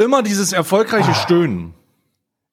[0.00, 1.74] Immer dieses erfolgreiche Stöhnen.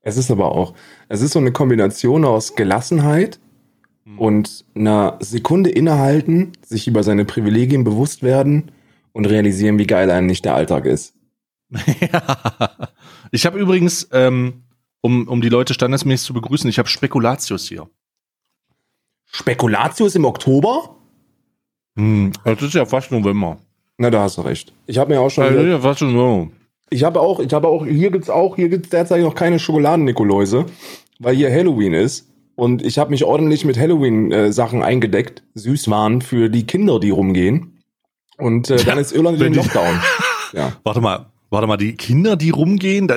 [0.02, 0.74] Es ist aber auch,
[1.08, 3.40] es ist so eine Kombination aus Gelassenheit
[4.18, 8.72] und einer Sekunde innehalten, sich über seine Privilegien bewusst werden
[9.14, 11.16] und realisieren, wie geil einem nicht der Alltag ist.
[12.12, 12.90] ja.
[13.32, 14.64] Ich habe übrigens, ähm,
[15.02, 17.90] um, um die Leute standesmäßig zu begrüßen, ich habe Spekulatius hier.
[19.26, 20.96] Spekulatius im Oktober?
[21.98, 23.58] Hm, das ist ja fast November.
[23.98, 24.72] Na, da hast du recht.
[24.86, 25.44] Ich habe mir auch schon.
[25.44, 26.54] Ja, ja, fast November.
[26.90, 30.66] Ich habe auch, ich habe auch, hier gibt's auch, hier gibt's derzeit noch keine Schokoladen-Nikoläuse,
[31.20, 32.28] weil hier Halloween ist.
[32.56, 37.80] Und ich habe mich ordentlich mit Halloween-Sachen eingedeckt, Süßwaren für die Kinder, die rumgehen.
[38.38, 40.00] Und äh, dann ist Irland in die- Lockdown.
[40.54, 40.74] ja.
[40.84, 43.08] Warte mal, warte mal, die Kinder, die rumgehen,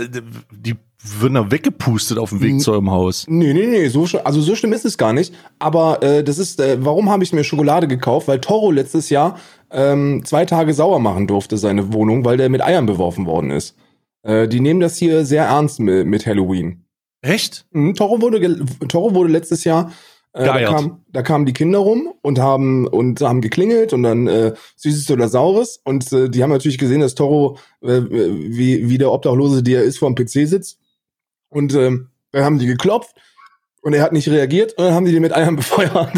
[0.52, 0.74] die
[1.18, 2.58] würden da weggepustet auf dem Weg Hm.
[2.58, 3.24] zu eurem Haus.
[3.28, 5.32] Nee, nee, nee, so, also so schlimm ist es gar nicht.
[5.58, 8.28] Aber äh, das ist, äh, warum habe ich mir Schokolade gekauft?
[8.28, 9.38] Weil Toro letztes Jahr
[9.70, 13.76] ähm, zwei Tage sauer machen durfte, seine Wohnung, weil der mit Eiern beworfen worden ist.
[14.22, 16.84] Äh, die nehmen das hier sehr ernst mit, mit Halloween.
[17.22, 17.66] Echt?
[17.70, 19.92] Mhm, Toro wurde, Toro wurde letztes Jahr,
[20.32, 24.28] äh, da, kam, da kamen die Kinder rum und haben und haben geklingelt und dann
[24.28, 28.98] äh, Süßes oder Saures und äh, die haben natürlich gesehen, dass Toro, äh, wie, wie
[28.98, 30.78] der Obdachlose, der ist, vor dem PC sitzt
[31.48, 33.16] und ähm, dann haben die geklopft
[33.82, 36.12] und er hat nicht reagiert und dann haben die den mit Eiern befeuert.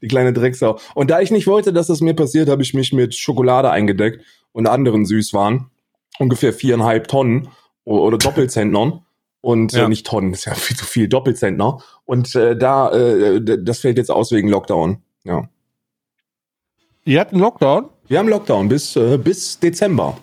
[0.00, 0.78] Die kleine Drecksau.
[0.94, 4.24] Und da ich nicht wollte, dass das mir passiert, habe ich mich mit Schokolade eingedeckt
[4.52, 5.66] und anderen Süßwaren.
[6.18, 7.48] Ungefähr viereinhalb Tonnen
[7.84, 9.04] oder Doppelzentnern.
[9.40, 9.86] Und Ja.
[9.86, 11.78] äh, nicht Tonnen, ist ja viel zu viel, Doppelzentner.
[12.04, 15.02] Und äh, da, äh, das fällt jetzt aus wegen Lockdown.
[15.24, 15.48] Ja.
[17.04, 17.88] Ihr habt einen Lockdown?
[18.06, 20.18] Wir haben Lockdown bis, äh, bis Dezember.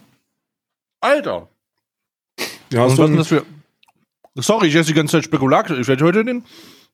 [1.01, 1.49] Alter.
[2.71, 3.45] Ja, Und so was denn das für.
[4.35, 5.69] Sorry, ich esse die ganze Zeit Spekulat.
[5.71, 6.45] Ich werde heute den.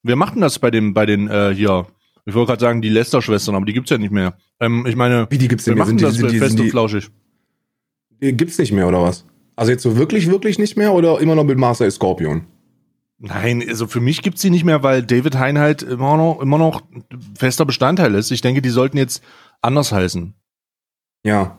[0.02, 1.86] Wir machten das bei den, bei den, äh, hier.
[2.26, 4.36] Ich wollte gerade sagen, die Lester-Schwestern, aber die gibt's ja nicht mehr.
[4.60, 5.80] Ähm, ich meine, wie die gibt's wir denn?
[5.80, 7.10] machen Sind die, das sind die, fest sind und die, flauschig.
[8.22, 9.26] die, gibt's nicht mehr oder was?
[9.56, 12.48] Also jetzt so wirklich, wirklich nicht mehr oder immer noch mit Master Scorpion?
[13.18, 16.58] Nein, also für mich gibt's die nicht mehr, weil David Hein halt immer noch, immer
[16.58, 16.82] noch
[17.38, 18.32] fester Bestandteil ist.
[18.32, 19.24] Ich denke, die sollten jetzt
[19.62, 20.34] anders heißen.
[21.24, 21.58] Ja.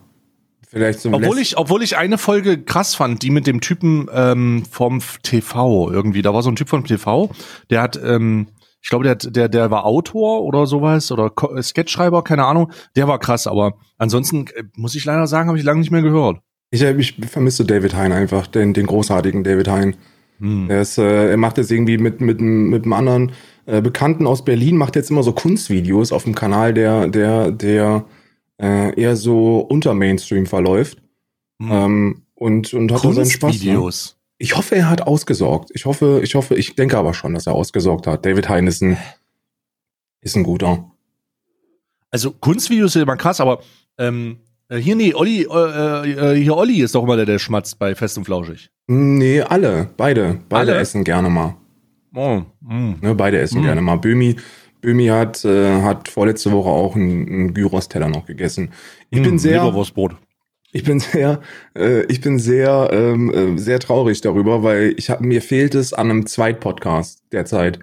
[0.67, 4.65] Vielleicht so Obwohl ich, obwohl ich eine Folge krass fand, die mit dem Typen ähm,
[4.69, 6.21] vom TV irgendwie.
[6.21, 7.31] Da war so ein Typ vom TV,
[7.69, 8.47] der hat, ähm,
[8.81, 12.71] ich glaube, der, der, der war Autor oder sowas oder äh, Sketchschreiber, keine Ahnung.
[12.95, 16.01] Der war krass, aber ansonsten äh, muss ich leider sagen, habe ich lange nicht mehr
[16.01, 16.39] gehört.
[16.71, 19.95] Ich, äh, ich vermisse David Hein einfach, den, den großartigen David Hein.
[20.39, 20.69] Hm.
[20.69, 23.31] Er, ist, äh, er macht jetzt irgendwie mit, mit, einem- mit einem anderen
[23.65, 28.05] äh, Bekannten aus Berlin, macht jetzt immer so Kunstvideos auf dem Kanal, der, der, der
[28.61, 30.99] äh, eher so unter Mainstream verläuft.
[31.59, 31.71] Hm.
[31.71, 33.41] Ähm, und, und hat da seinen Spaß.
[33.41, 33.49] Ne?
[33.49, 34.16] Kunstvideos.
[34.39, 35.71] Ich hoffe, er hat ausgesorgt.
[35.73, 38.25] Ich hoffe, ich hoffe, ich denke aber schon, dass er ausgesorgt hat.
[38.25, 38.97] David Hein ist ein,
[40.43, 40.91] guter.
[42.11, 43.59] Also Kunstvideos sind immer krass, aber
[43.97, 44.37] ähm,
[44.69, 47.95] äh, hier nee, Olli, äh, äh, hier Olli ist doch immer der, der schmatzt bei
[47.95, 48.69] Fest und Flauschig.
[48.87, 50.81] Nee, alle, beide, beide Alle?
[50.81, 51.55] essen gerne mal.
[52.15, 52.93] Oh, mm.
[53.01, 53.63] Ne, beide essen Mm.
[53.63, 53.97] gerne mal.
[53.97, 54.35] Böhmi,
[54.81, 58.71] Böhmi hat, äh, hat vorletzte Woche auch einen, einen Gyros-Teller noch gegessen.
[59.09, 60.15] Ich bin Mm, sehr, Leberwurstbrot.
[60.71, 61.41] Ich bin sehr,
[61.75, 65.93] äh, ich bin sehr, ähm, äh, sehr traurig darüber, weil ich hab, mir fehlt es
[65.93, 67.79] an einem Zweitpodcast derzeit.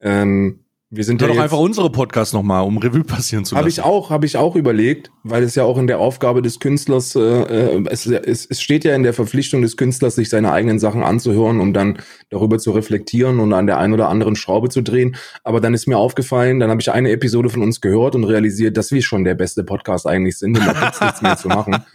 [0.00, 0.65] Ähm,
[0.96, 3.60] wir sind ja doch einfach unsere Podcast nochmal, um Revue passieren zu lassen.
[3.60, 6.58] habe ich auch, habe ich auch überlegt, weil es ja auch in der Aufgabe des
[6.58, 10.52] Künstlers, äh, äh, es, es, es steht ja in der Verpflichtung des Künstlers, sich seine
[10.52, 11.98] eigenen Sachen anzuhören, um dann
[12.30, 15.16] darüber zu reflektieren und an der einen oder anderen Schraube zu drehen.
[15.44, 18.76] Aber dann ist mir aufgefallen, dann habe ich eine Episode von uns gehört und realisiert,
[18.76, 21.76] dass wir schon der beste Podcast eigentlich sind und da gibt's nichts mehr zu machen.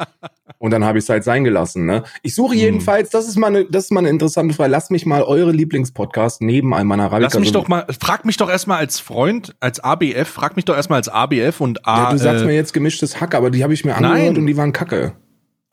[0.61, 1.87] Und dann habe ich es halt sein gelassen.
[1.87, 2.03] Ne?
[2.21, 2.59] Ich suche Hm.
[2.59, 4.69] jedenfalls, das ist mal eine, das ist mal eine interessante Frage.
[4.69, 7.29] Lasst mich mal eure Lieblingspodcast neben all meiner Arabica.
[7.33, 10.75] Lass mich doch mal, frag mich doch erstmal als Freund, als ABF, frag mich doch
[10.75, 12.03] erstmal als ABF und A.
[12.05, 14.37] ja, du sagst äh, mir jetzt gemischtes Hack, aber die habe ich mir angehört Nein.
[14.37, 15.13] und die waren kacke.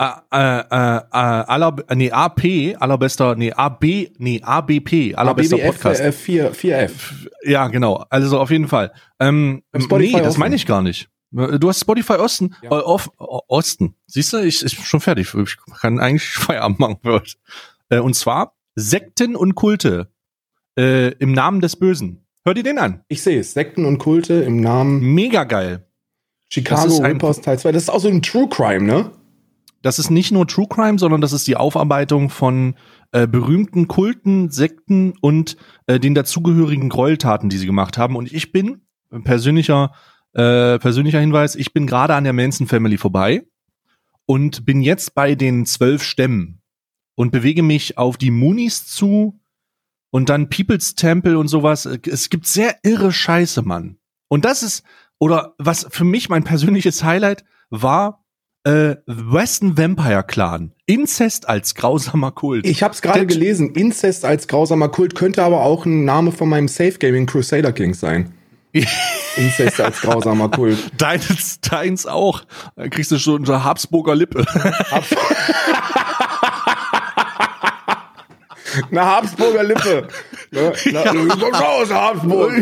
[0.01, 3.85] A, äh, äh, aller, nee, AP, allerbester, nee, AB,
[4.19, 6.01] nee, ABP, allerbester BBF, Podcast.
[6.01, 6.91] Äh, 4, 4F.
[7.43, 8.05] Ja, genau.
[8.09, 8.93] Also auf jeden Fall.
[9.19, 11.09] Ähm, nee, das meine ich gar nicht.
[11.31, 12.55] Du hast Spotify Osten.
[12.63, 12.71] Ja.
[12.71, 13.95] Äh, O- Osten.
[14.07, 15.35] Siehst du, ich, ich bin schon fertig.
[15.35, 17.33] Ich kann eigentlich Feierabend machen heute.
[17.91, 20.09] Äh, und zwar Sekten und Kulte
[20.79, 22.25] äh, im Namen des Bösen.
[22.45, 23.03] Hör dir den an.
[23.09, 23.53] Ich sehe es.
[23.53, 25.87] Sekten und Kulte im Namen Mega geil.
[26.51, 27.73] Chicago Rippers Teil 2.
[27.73, 29.11] Das ist auch so ein True Crime, ne?
[29.83, 32.75] Das ist nicht nur True Crime, sondern das ist die Aufarbeitung von
[33.13, 35.57] äh, berühmten Kulten, Sekten und
[35.87, 38.17] äh, den dazugehörigen Gräueltaten, die sie gemacht haben.
[38.17, 38.83] Und ich bin
[39.25, 39.93] persönlicher
[40.33, 43.47] äh, persönlicher Hinweis: Ich bin gerade an der Manson Family vorbei
[44.27, 46.61] und bin jetzt bei den zwölf Stämmen
[47.15, 49.41] und bewege mich auf die Moonies zu
[50.11, 51.87] und dann People's Temple und sowas.
[51.87, 53.99] Es gibt sehr irre Scheiße, Mann.
[54.29, 54.85] Und das ist
[55.19, 58.25] oder was für mich mein persönliches Highlight war
[58.65, 60.73] äh, Western Vampire Clan.
[60.87, 62.67] Inzest als grausamer Kult.
[62.67, 63.71] Ich habe es gerade gelesen.
[63.75, 67.95] Inzest als grausamer Kult könnte aber auch ein Name von meinem Safe Gaming Crusader King
[67.95, 68.33] sein.
[69.37, 70.79] Inzest als grausamer Kult.
[70.99, 72.43] Deins, deins auch.
[72.77, 74.45] Dann kriegst du schon eine Habsburger Lippe.
[74.91, 75.09] Habs
[78.91, 80.09] eine Habsburger Lippe.
[80.51, 80.73] Ne?
[80.93, 81.69] Na, ja.
[81.69, 82.53] aus Habsburg.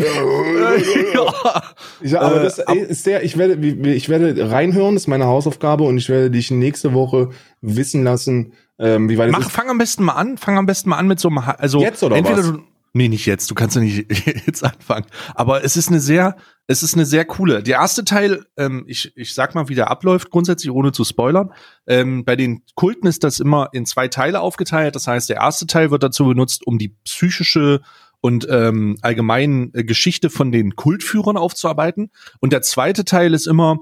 [1.13, 1.63] ja.
[2.01, 5.83] Ich, aber das äh, ist sehr, ich werde, ich werde reinhören, das ist meine Hausaufgabe
[5.83, 7.29] und ich werde dich nächste Woche
[7.61, 10.97] wissen lassen, ähm, wie weit Mach, fang am besten mal an, fang am besten mal
[10.97, 12.51] an mit so einem, also jetzt oder entweder was?
[12.51, 12.63] Du,
[12.97, 13.51] Nee, nicht jetzt.
[13.51, 14.07] Du kannst ja nicht
[14.47, 15.05] jetzt anfangen.
[15.35, 16.35] Aber es ist eine sehr,
[16.65, 17.61] es ist eine sehr coole.
[17.61, 21.53] Der erste Teil, ähm, ich, ich sag mal, wie der abläuft, grundsätzlich ohne zu spoilern.
[21.85, 24.95] Ähm, bei den Kulten ist das immer in zwei Teile aufgeteilt.
[24.95, 27.81] Das heißt, der erste Teil wird dazu benutzt, um die psychische
[28.19, 32.09] und ähm, allgemein äh, Geschichte von den Kultführern aufzuarbeiten.
[32.39, 33.77] Und der zweite Teil ist immer,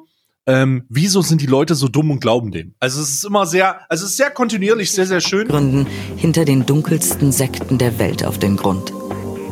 [0.46, 2.76] ähm, wieso sind die Leute so dumm und glauben dem?
[2.82, 5.48] Also es ist immer sehr, also es ist sehr kontinuierlich, sehr, sehr schön.
[5.48, 8.92] Gründen hinter den dunkelsten Sekten der Welt auf den Grund.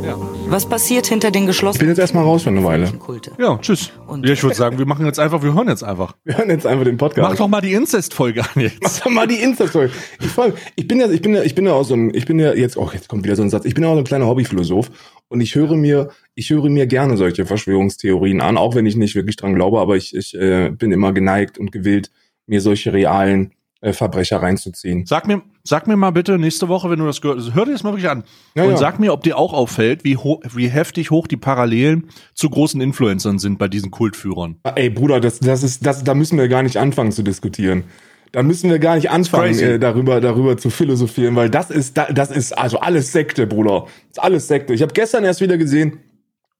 [0.03, 0.17] Ja.
[0.47, 1.75] Was passiert hinter den geschlossenen?
[1.75, 2.91] Ich bin jetzt erstmal raus für eine Weile.
[3.37, 3.91] Ja, tschüss.
[4.05, 6.15] Und ja, ich würde sagen, wir machen jetzt einfach, wir hören jetzt einfach.
[6.25, 7.29] Wir hören jetzt einfach den Podcast.
[7.29, 8.81] Mach doch mal die Inzest-Folge an jetzt.
[8.81, 9.93] Mach doch mal die Inzest-Folge.
[10.19, 10.27] Ich,
[10.75, 12.53] ich bin ja, ich bin ja, ich bin ja auch so ein, ich bin ja
[12.53, 13.63] jetzt, oh, jetzt kommt wieder so ein Satz.
[13.63, 14.91] Ich bin ja auch so ein kleiner Hobbyphilosoph
[15.29, 19.15] und ich höre mir, ich höre mir gerne solche Verschwörungstheorien an, auch wenn ich nicht
[19.15, 22.11] wirklich dran glaube, aber ich, ich äh, bin immer geneigt und gewillt,
[22.45, 23.53] mir solche realen
[23.83, 25.05] äh, Verbrecher reinzuziehen.
[25.05, 27.73] Sag mir, sag mir mal bitte nächste Woche, wenn du das gehört hast, hör dir
[27.73, 28.23] das mal wirklich an.
[28.55, 28.77] Ja, und ja.
[28.77, 33.39] sag mir, ob dir auch auffällt, wie, wie heftig hoch die Parallelen zu großen Influencern
[33.39, 34.55] sind bei diesen Kultführern.
[34.63, 37.83] Ah, ey, Bruder, das, das ist, das, da müssen wir gar nicht anfangen zu diskutieren.
[38.31, 42.31] Da müssen wir gar nicht anfangen, äh, darüber, darüber zu philosophieren, weil das ist, das
[42.31, 43.81] ist also alles Sekte, Bruder.
[43.81, 44.73] Das ist alles Sekte.
[44.73, 45.99] Ich habe gestern erst wieder gesehen,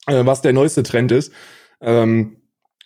[0.07, 1.31] äh, was der neueste Trend ist.
[1.79, 2.35] Ähm,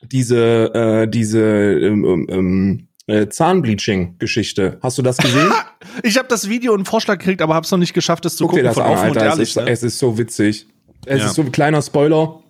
[0.04, 4.78] diese, äh, diese, ähm, ähm äh, Zahnbleaching-Geschichte.
[4.82, 5.52] Hast du das gesehen?
[6.04, 8.36] ich habe das Video und einen Vorschlag gekriegt, aber habe es noch nicht geschafft, es
[8.36, 8.64] zu Guck gucken.
[8.64, 9.70] Dir das von an, Alter, ehrlich, es, ist, ne?
[9.70, 10.68] es ist so witzig.
[11.06, 11.26] Es ja.
[11.26, 12.44] ist so ein kleiner Spoiler.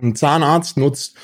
[0.00, 1.16] Ein Zahnarzt nutzt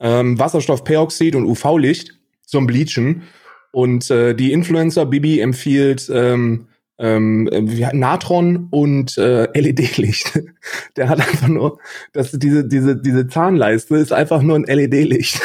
[0.00, 2.14] ähm, Wasserstoffperoxid und UV-Licht
[2.44, 3.22] zum Bleachen.
[3.70, 7.48] Und äh, die Influencer Bibi empfiehlt ähm, ähm,
[7.92, 10.40] Natron und äh, LED-Licht.
[10.96, 11.78] Der hat einfach nur,
[12.12, 15.40] dass diese diese diese Zahnleiste ist einfach nur ein LED-Licht.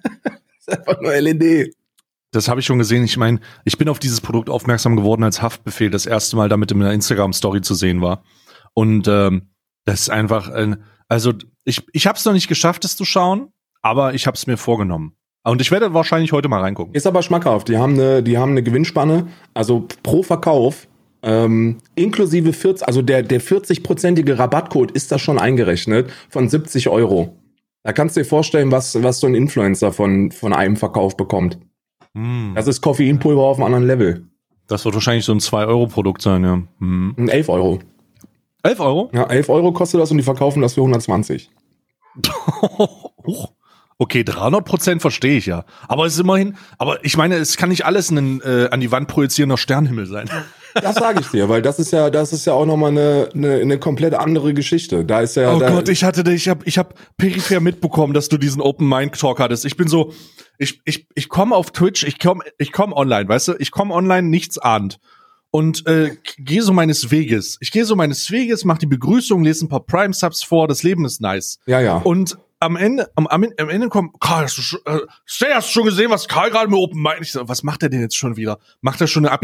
[0.58, 1.74] ist einfach nur LED.
[2.30, 3.04] Das habe ich schon gesehen.
[3.04, 6.70] Ich meine, ich bin auf dieses Produkt aufmerksam geworden, als Haftbefehl das erste Mal damit
[6.70, 8.22] in einer Instagram-Story zu sehen war.
[8.74, 9.50] Und ähm,
[9.84, 10.76] das ist einfach, äh,
[11.08, 11.32] also
[11.64, 13.48] ich, ich habe es noch nicht geschafft, es zu schauen,
[13.80, 15.14] aber ich habe es mir vorgenommen.
[15.44, 16.94] Und ich werde wahrscheinlich heute mal reingucken.
[16.94, 17.68] Ist aber schmackhaft.
[17.68, 20.86] Die haben eine, die haben eine Gewinnspanne, also pro Verkauf
[21.22, 27.36] ähm, inklusive 40, also der der 40-prozentige Rabattcode ist da schon eingerechnet von 70 Euro.
[27.82, 31.58] Da kannst du dir vorstellen, was was so ein Influencer von von einem Verkauf bekommt.
[32.18, 32.54] Mm.
[32.54, 34.26] Das ist Koffeinpulver auf einem anderen Level.
[34.66, 36.56] Das wird wahrscheinlich so ein 2-Euro-Produkt sein, ja.
[36.78, 37.28] Mm.
[37.28, 37.78] 11 Euro.
[38.64, 39.10] 11 Euro?
[39.14, 41.50] Ja, 11 Euro kostet das und die verkaufen das für 120.
[43.98, 45.64] okay, 300 Prozent verstehe ich ja.
[45.86, 48.90] Aber es ist immerhin, aber ich meine, es kann nicht alles ein äh, an die
[48.90, 50.28] Wand projizierender Sternhimmel sein.
[50.74, 53.54] Das sage ich dir, weil das ist ja, das ist ja auch nochmal eine, eine,
[53.54, 55.04] eine komplett andere Geschichte.
[55.04, 55.54] Da ist ja.
[55.54, 59.18] Oh Gott, ich hatte, ich habe, ich habe peripher mitbekommen, dass du diesen Open Mind
[59.18, 59.64] Talk hattest.
[59.64, 60.12] Ich bin so,
[60.58, 63.94] ich, ich, ich komme auf Twitch, ich komme, ich komme online, weißt du, ich komme
[63.94, 64.98] online, nichts ahnt
[65.50, 67.56] und äh, gehe so meines Weges.
[67.60, 70.68] Ich gehe so meines Weges, mach die Begrüßung, lese ein paar Prime Subs vor.
[70.68, 71.58] Das Leben ist nice.
[71.66, 71.96] Ja, ja.
[71.98, 75.68] Und am Ende, am, am, am Ende kommt, Karl, hast du, schon, äh, Stay, hast
[75.68, 77.20] du schon gesehen, was Karl gerade mit Open Mind?
[77.20, 78.58] Ich so, was macht er denn jetzt schon wieder?
[78.80, 79.38] Macht er schon eine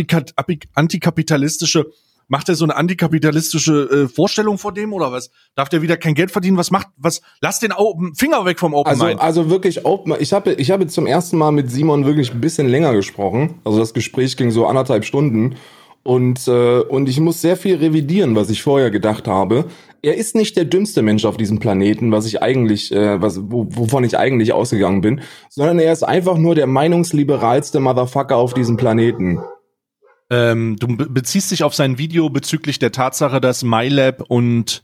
[0.75, 1.87] antikapitalistische,
[2.29, 5.31] macht er so eine antikapitalistische äh, Vorstellung vor dem oder was?
[5.55, 6.57] Darf der wieder kein Geld verdienen?
[6.57, 7.23] Was macht, was?
[7.41, 9.21] Lass den Open, Finger weg vom Open also, Mind.
[9.21, 12.69] Also wirklich Open, ich habe, ich habe zum ersten Mal mit Simon wirklich ein bisschen
[12.69, 13.61] länger gesprochen.
[13.65, 15.57] Also das Gespräch ging so anderthalb Stunden.
[16.05, 19.65] Und, äh, und ich muss sehr viel revidieren, was ich vorher gedacht habe.
[20.03, 24.05] Er ist nicht der dümmste Mensch auf diesem Planeten, was ich eigentlich, äh, was, wovon
[24.05, 29.41] ich eigentlich ausgegangen bin, sondern er ist einfach nur der meinungsliberalste Motherfucker auf diesem Planeten.
[30.31, 34.83] Ähm, du beziehst dich auf sein Video bezüglich der Tatsache, dass MyLab und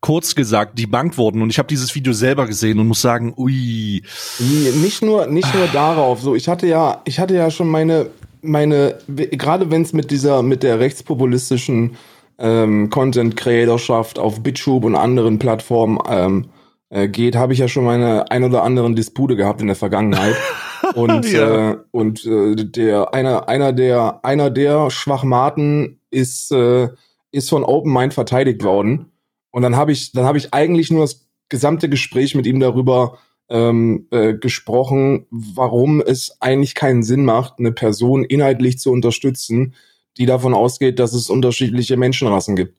[0.00, 4.02] kurz gesagt debunked wurden und ich habe dieses Video selber gesehen und muss sagen, ui.
[4.38, 8.10] Nicht nur nicht nur darauf, so ich hatte ja ich hatte ja schon meine
[8.42, 11.96] meine, gerade wenn es mit dieser, mit der rechtspopulistischen
[12.38, 16.46] ähm, Content-Creatorschaft auf BitTube und anderen Plattformen ähm,
[16.90, 20.36] äh, geht, habe ich ja schon meine ein oder anderen Dispute gehabt in der Vergangenheit.
[20.94, 21.72] und ja.
[21.72, 26.88] äh, und äh, der einer einer der einer der Schwachmaten ist äh,
[27.30, 29.12] ist von Open Mind verteidigt worden.
[29.50, 33.18] Und dann habe ich dann habe ich eigentlich nur das gesamte Gespräch mit ihm darüber
[33.48, 39.74] ähm, äh, gesprochen, warum es eigentlich keinen Sinn macht, eine Person inhaltlich zu unterstützen,
[40.16, 42.76] die davon ausgeht, dass es unterschiedliche Menschenrassen gibt.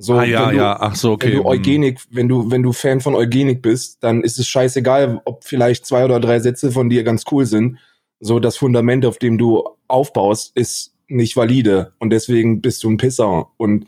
[0.00, 1.32] So, ah, ja, du, ja, ach so, okay.
[1.32, 5.20] Wenn du Eugenik, wenn du, wenn du Fan von Eugenik bist, dann ist es scheißegal,
[5.24, 7.78] ob vielleicht zwei oder drei Sätze von dir ganz cool sind.
[8.20, 12.96] So, das Fundament, auf dem du aufbaust, ist nicht valide und deswegen bist du ein
[12.96, 13.86] Pisser und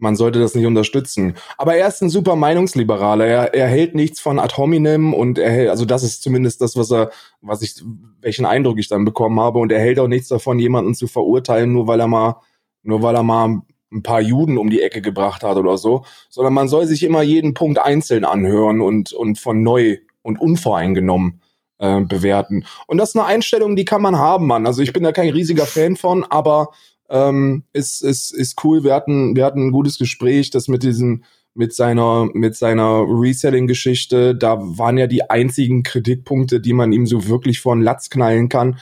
[0.00, 1.34] man sollte das nicht unterstützen.
[1.56, 3.26] Aber er ist ein super Meinungsliberaler.
[3.26, 6.76] Er, er hält nichts von ad hominem und er hält, also das ist zumindest das,
[6.76, 7.82] was er, was ich,
[8.20, 9.58] welchen Eindruck ich dann bekommen habe.
[9.58, 12.40] Und er hält auch nichts davon, jemanden zu verurteilen, nur weil er mal,
[12.82, 16.54] nur weil er mal ein paar Juden um die Ecke gebracht hat oder so, sondern
[16.54, 21.40] man soll sich immer jeden Punkt einzeln anhören und, und von neu und unvoreingenommen
[21.78, 22.64] äh, bewerten.
[22.86, 24.66] Und das ist eine Einstellung, die kann man haben, Mann.
[24.66, 26.70] Also ich bin da kein riesiger Fan von, aber
[27.10, 28.84] ähm, ist, ist, ist cool.
[28.84, 31.24] Wir hatten, wir hatten ein gutes Gespräch, das mit diesem,
[31.54, 34.34] mit seiner, mit seiner Reselling-Geschichte.
[34.34, 38.78] Da waren ja die einzigen Kritikpunkte, die man ihm so wirklich von Latz knallen kann,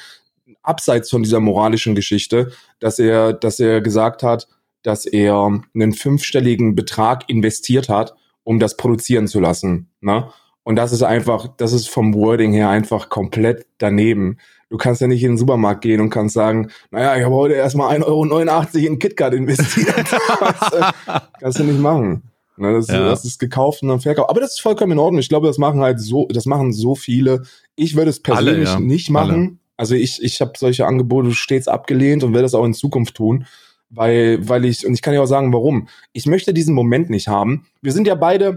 [0.63, 4.49] abseits von dieser moralischen Geschichte, dass er, dass er gesagt hat,
[4.83, 9.91] dass er einen fünfstelligen Betrag investiert hat, um das produzieren zu lassen.
[10.01, 10.29] Ne?
[10.69, 14.37] Und das ist einfach, das ist vom Wording her einfach komplett daneben.
[14.69, 17.55] Du kannst ja nicht in den Supermarkt gehen und kannst sagen, naja, ich habe heute
[17.55, 19.95] erstmal 1,89 Euro in KitKat investiert.
[20.41, 20.93] das,
[21.41, 22.25] kannst du nicht machen.
[22.59, 23.03] Ne, das, ja.
[23.03, 24.29] das ist gekauft und dann verkauft.
[24.29, 25.21] Aber das ist vollkommen in Ordnung.
[25.21, 27.45] Ich glaube, das machen halt so, das machen so viele.
[27.75, 28.79] Ich würde es persönlich Alle, ja.
[28.79, 29.33] nicht machen.
[29.33, 29.57] Alle.
[29.79, 33.47] Also ich, ich habe solche Angebote stets abgelehnt und werde das auch in Zukunft tun
[33.91, 35.89] weil, weil ich, und ich kann ja auch sagen, warum.
[36.13, 37.67] Ich möchte diesen Moment nicht haben.
[37.81, 38.57] Wir sind ja beide, äh,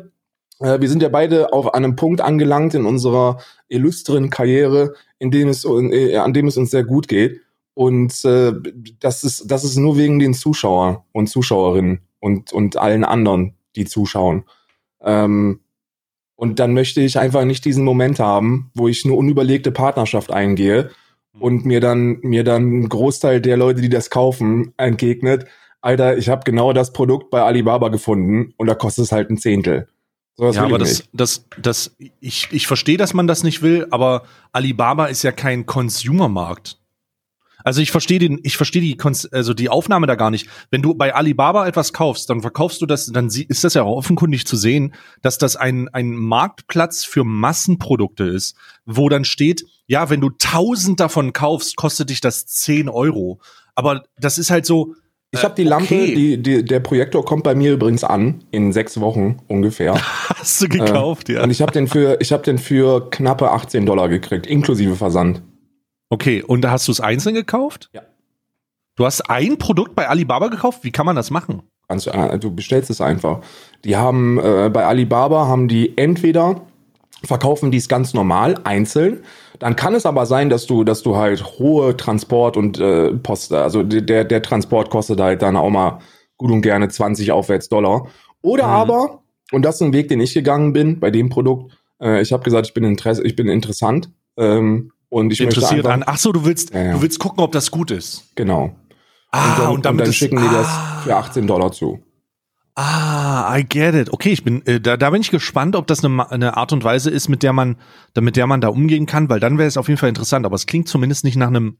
[0.61, 5.65] wir sind ja beide auf einem Punkt angelangt in unserer illustren Karriere, in dem es,
[5.65, 7.41] äh, an dem es uns sehr gut geht.
[7.73, 8.53] Und äh,
[8.99, 13.85] das ist, das ist nur wegen den Zuschauer und Zuschauerinnen und, und allen anderen, die
[13.85, 14.43] zuschauen.
[15.01, 15.61] Ähm,
[16.35, 20.89] und dann möchte ich einfach nicht diesen Moment haben, wo ich eine unüberlegte Partnerschaft eingehe
[21.39, 25.45] und mir dann mir dann ein Großteil der Leute, die das kaufen, entgegnet,
[25.81, 29.37] Alter, ich habe genau das Produkt bei Alibaba gefunden und da kostet es halt ein
[29.37, 29.87] Zehntel.
[30.35, 34.23] So, ja, aber das, das, das, ich, ich verstehe, dass man das nicht will, aber
[34.51, 36.77] Alibaba ist ja kein Consumermarkt.
[37.63, 38.97] Also ich verstehe den, ich verstehe die,
[39.31, 40.47] also die Aufnahme da gar nicht.
[40.69, 43.97] Wenn du bei Alibaba etwas kaufst, dann verkaufst du das, dann ist das ja auch
[43.97, 50.09] offenkundig zu sehen, dass das ein, ein Marktplatz für Massenprodukte ist, wo dann steht, ja,
[50.09, 53.39] wenn du tausend davon kaufst, kostet dich das zehn Euro.
[53.75, 54.95] Aber das ist halt so.
[55.33, 56.13] Ich habe die Lampe, okay.
[56.13, 59.93] die, die, der Projektor kommt bei mir übrigens an in sechs Wochen ungefähr.
[60.35, 61.43] Hast du gekauft, äh, ja?
[61.43, 65.41] Und ich habe den für, ich habe den für knappe 18 Dollar gekriegt, inklusive Versand.
[66.09, 67.89] Okay, und hast du es einzeln gekauft?
[67.93, 68.01] Ja.
[68.97, 70.83] Du hast ein Produkt bei Alibaba gekauft?
[70.83, 71.61] Wie kann man das machen?
[71.87, 73.39] Also, du bestellst es einfach.
[73.85, 76.61] Die haben äh, bei Alibaba haben die entweder
[77.23, 79.23] verkaufen die es ganz normal einzeln.
[79.61, 83.53] Dann kann es aber sein, dass du, dass du halt hohe Transport und äh, Post,
[83.53, 85.99] also der der Transport kostet halt dann auch mal
[86.37, 88.07] gut und gerne 20 aufwärts Dollar.
[88.41, 88.73] Oder mhm.
[88.73, 91.77] aber und das ist ein Weg, den ich gegangen bin bei dem Produkt.
[92.01, 94.09] Äh, ich habe gesagt, ich bin Interesse, ich bin interessant.
[94.35, 96.03] Ähm, und ich interessiert einfach, an.
[96.07, 96.93] Ach so, du willst, ja, ja.
[96.93, 98.31] du willst gucken, ob das gut ist.
[98.33, 98.71] Genau.
[99.29, 101.01] Ah, und dann, und, damit und dann schicken die das ah.
[101.03, 101.99] für 18 Dollar zu.
[102.83, 104.11] Ah, I get it.
[104.11, 106.83] Okay, ich bin äh, da, da bin ich gespannt, ob das eine, eine Art und
[106.83, 107.77] Weise ist, mit der man,
[108.19, 110.47] mit der man da umgehen kann, weil dann wäre es auf jeden Fall interessant.
[110.47, 111.77] Aber es klingt zumindest nicht nach einem,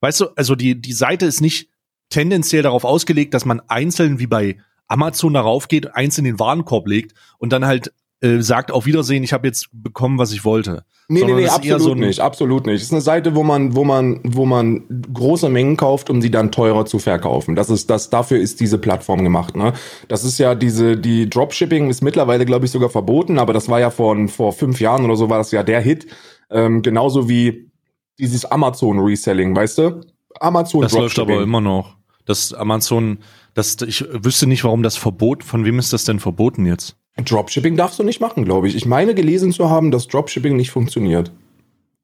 [0.00, 1.70] weißt du, also die die Seite ist nicht
[2.08, 6.86] tendenziell darauf ausgelegt, dass man einzeln wie bei Amazon darauf geht, eins in den Warenkorb
[6.86, 10.84] legt und dann halt äh, sagt auf Wiedersehen, ich habe jetzt bekommen, was ich wollte.
[11.08, 12.76] Nee, Sondern nee, nee, absolut so nicht, absolut nicht.
[12.76, 16.30] Es ist eine Seite, wo man, wo man, wo man große Mengen kauft, um sie
[16.30, 17.54] dann teurer zu verkaufen.
[17.54, 19.54] Das ist das, dafür ist diese Plattform gemacht.
[19.56, 19.74] Ne?
[20.08, 23.80] Das ist ja diese, die Dropshipping ist mittlerweile, glaube ich, sogar verboten, aber das war
[23.80, 26.06] ja vor, vor fünf Jahren oder so war das ja der Hit.
[26.50, 27.70] Ähm, genauso wie
[28.18, 30.00] dieses Amazon Reselling, weißt du?
[30.40, 31.96] Amazon Das läuft aber immer noch.
[32.24, 33.18] Das Amazon,
[33.52, 36.96] das, ich wüsste nicht, warum das Verbot, von wem ist das denn verboten jetzt?
[37.16, 38.74] Dropshipping darfst du nicht machen, glaube ich.
[38.74, 41.30] Ich meine gelesen zu haben, dass Dropshipping nicht funktioniert.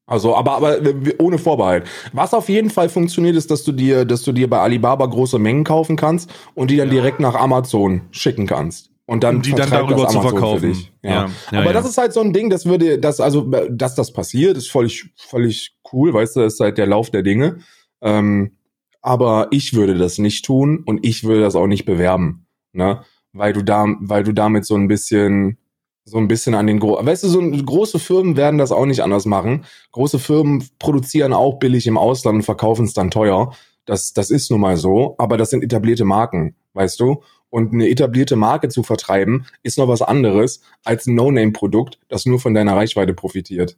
[0.07, 0.79] Also, aber, aber
[1.19, 1.85] ohne Vorbehalt.
[2.13, 5.39] Was auf jeden Fall funktioniert, ist, dass du dir, dass du dir bei Alibaba große
[5.39, 6.95] Mengen kaufen kannst und die dann ja.
[6.95, 8.91] direkt nach Amazon schicken kannst.
[9.07, 10.77] Und dann, um die dann darüber zu verkaufen.
[11.03, 11.11] Ja.
[11.11, 11.31] ja.
[11.53, 14.57] Ja, aber das ist halt so ein Ding, das würde, das, also, dass das passiert,
[14.57, 17.59] ist völlig, völlig cool, weißt du, das ist halt der Lauf der Dinge.
[18.01, 18.57] Ähm,
[19.03, 22.47] aber ich würde das nicht tun und ich würde das auch nicht bewerben.
[22.73, 23.03] Ne?
[23.33, 25.59] Weil du da, weil du damit so ein bisschen,
[26.05, 29.03] so ein bisschen an den, Gro weißt du, so große Firmen werden das auch nicht
[29.03, 29.65] anders machen.
[29.93, 33.55] Große Firmen produzieren auch billig im Ausland und verkaufen es dann teuer.
[33.85, 37.23] Das, das ist nun mal so, aber das sind etablierte Marken, weißt du?
[37.49, 42.39] Und eine etablierte Marke zu vertreiben, ist noch was anderes als ein No-Name-Produkt, das nur
[42.39, 43.77] von deiner Reichweite profitiert.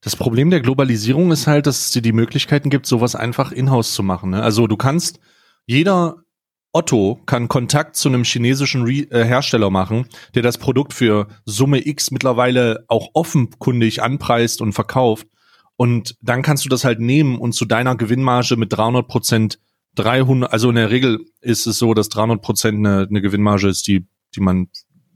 [0.00, 3.94] Das Problem der Globalisierung ist halt, dass es dir die Möglichkeiten gibt, sowas einfach in-house
[3.94, 4.30] zu machen.
[4.30, 4.42] Ne?
[4.42, 5.20] Also du kannst,
[5.66, 6.24] jeder
[6.76, 11.86] Otto kann Kontakt zu einem chinesischen Re äh, Hersteller machen, der das Produkt für Summe
[11.86, 15.26] X mittlerweile auch offenkundig anpreist und verkauft.
[15.76, 19.58] Und dann kannst du das halt nehmen und zu deiner Gewinnmarge mit 300 Prozent
[19.94, 23.86] 300, also in der Regel ist es so, dass 300 Prozent eine, eine Gewinnmarge ist,
[23.86, 24.68] die, die man,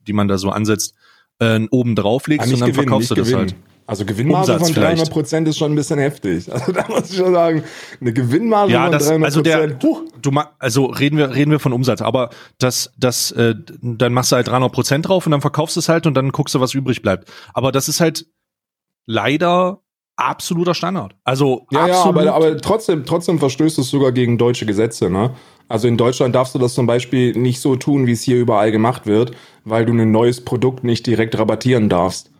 [0.07, 0.95] die man da so ansetzt,
[1.41, 3.70] äh, oben drauf legst Ah, und dann nicht verkaufst du gewinnen, das halt.
[3.91, 5.13] Also Gewinnmarge Umsatz von 300 vielleicht.
[5.13, 6.49] Prozent ist schon ein bisschen heftig.
[6.61, 7.65] Also da muss ich schon sagen,
[8.01, 10.31] eine Gewinnmarge Ja, von das, 300 also der, Huch, du
[10.61, 14.47] also reden wir, reden wir von Umsatz, aber das, das, äh, dann machst du halt
[14.47, 17.03] 300 Prozent drauf und dann verkaufst du es halt und dann guckst du, was übrig
[17.03, 17.29] bleibt.
[17.53, 18.27] Aber das ist halt
[19.07, 19.81] leider
[20.15, 21.17] absoluter Standard.
[21.25, 25.33] Also Ja, ja, aber, aber trotzdem, trotzdem verstößt es sogar gegen deutsche Gesetze, ne?
[25.67, 28.71] Also in Deutschland darfst du das zum Beispiel nicht so tun, wie es hier überall
[28.71, 29.33] gemacht wird,
[29.65, 32.31] weil du ein neues Produkt nicht direkt rabattieren darfst.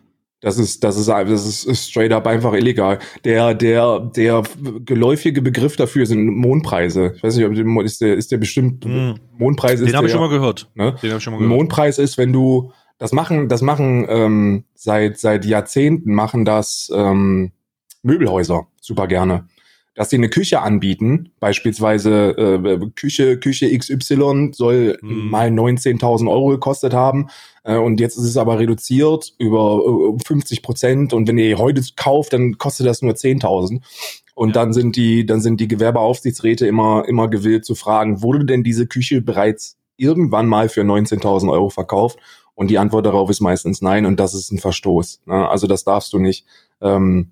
[0.41, 2.97] Das ist, das ist, das ist, straight up einfach illegal.
[3.23, 4.41] Der, der, der
[4.83, 7.13] geläufige Begriff dafür sind Mondpreise.
[7.15, 9.15] Ich weiß nicht, ob der- ist der, ist der bestimmt, Hm.
[9.37, 10.69] Mondpreis ist den habe ich schon mal gehört.
[10.73, 10.95] Ne?
[11.01, 11.55] Den habe ich schon mal gehört.
[11.55, 17.51] Mondpreis ist, wenn du das machen, das machen ähm, seit seit Jahrzehnten machen das ähm,
[18.03, 19.47] Möbelhäuser super gerne,
[19.93, 25.29] dass sie eine Küche anbieten, beispielsweise äh, Küche Küche XY soll Mhm.
[25.29, 27.27] mal 19.000 Euro gekostet haben
[27.63, 29.81] äh, und jetzt ist es aber reduziert über
[30.17, 33.81] äh, 50 Prozent und wenn ihr heute kauft, dann kostet das nur 10.000
[34.35, 34.53] und Ja.
[34.53, 38.87] dann sind die dann sind die Gewerbeaufsichtsräte immer immer gewillt zu fragen, wurde denn diese
[38.87, 42.17] Küche bereits irgendwann mal für 19.000 Euro verkauft?
[42.53, 45.21] Und die Antwort darauf ist meistens nein und das ist ein Verstoß.
[45.25, 45.49] Ne?
[45.49, 46.45] Also das darfst du nicht.
[46.81, 47.31] Ähm,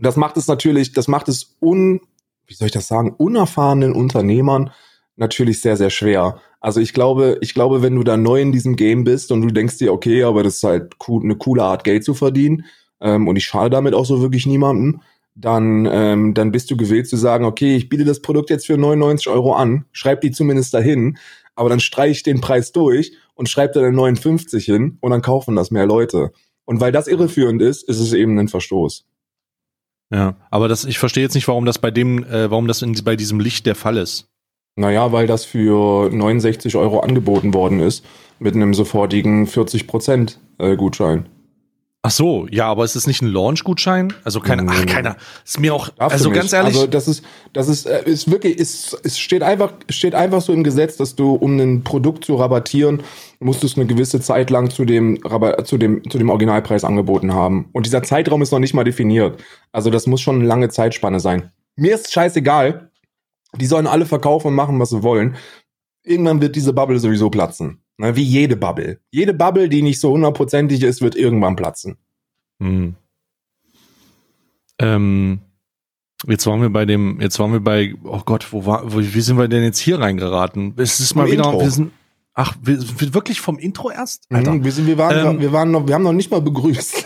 [0.00, 2.00] das macht es natürlich, das macht es un,
[2.46, 4.70] wie soll ich das sagen, unerfahrenen Unternehmern
[5.16, 6.40] natürlich sehr, sehr schwer.
[6.60, 9.48] Also ich glaube, ich glaube, wenn du da neu in diesem Game bist und du
[9.48, 12.64] denkst dir, okay, aber das ist halt cool, eine coole Art, Geld zu verdienen,
[13.00, 15.00] ähm, und ich schade damit auch so wirklich niemandem,
[15.34, 18.76] dann, ähm, dann bist du gewillt zu sagen, okay, ich biete das Produkt jetzt für
[18.76, 21.16] 99 Euro an, schreib die zumindest dahin,
[21.54, 25.22] aber dann streich ich den Preis durch und schreib da dann 59 hin und dann
[25.22, 26.32] kaufen das mehr Leute.
[26.64, 29.06] Und weil das irreführend ist, ist es eben ein Verstoß.
[30.12, 32.94] Ja, aber das, ich verstehe jetzt nicht, warum das bei dem, äh, warum das in,
[33.04, 34.28] bei diesem Licht der Fall ist.
[34.76, 38.04] Naja, weil das für 69 Euro angeboten worden ist
[38.38, 41.26] mit einem sofortigen 40% äh, Gutschein.
[42.02, 44.14] Ach so, ja, aber ist es nicht ein Launch-Gutschein?
[44.24, 45.16] Also keine, ach, keiner.
[45.44, 48.98] Ist mir auch, also ganz ehrlich, Also das ist, das ist, äh, ist wirklich, ist,
[49.04, 53.02] es steht einfach, steht einfach so im Gesetz, dass du, um ein Produkt zu rabattieren,
[53.38, 55.18] musst du es eine gewisse Zeit lang zu dem,
[55.64, 57.68] zu dem, zu dem Originalpreis angeboten haben.
[57.72, 59.38] Und dieser Zeitraum ist noch nicht mal definiert.
[59.70, 61.52] Also das muss schon eine lange Zeitspanne sein.
[61.76, 62.90] Mir ist scheißegal.
[63.56, 65.36] Die sollen alle verkaufen und machen, was sie wollen.
[66.02, 67.82] Irgendwann wird diese Bubble sowieso platzen.
[68.00, 68.98] Ne, wie jede Bubble.
[69.10, 71.98] Jede Bubble, die nicht so hundertprozentig ist, wird irgendwann platzen.
[72.58, 72.94] Hm.
[74.78, 75.40] Ähm,
[76.26, 79.20] jetzt waren wir bei dem, jetzt waren wir bei, oh Gott, wo war, wo, wie
[79.20, 80.72] sind wir denn jetzt hier reingeraten?
[80.78, 81.60] Es ist mal Vom wieder, Intro.
[81.60, 81.92] wir sind,
[82.32, 84.24] ach, wir, wir wirklich vom Intro erst?
[84.30, 84.52] Alter.
[84.52, 87.04] Mhm, wir, sind, wir, waren, Ähm, wir, waren noch, wir haben noch nicht mal begrüßt.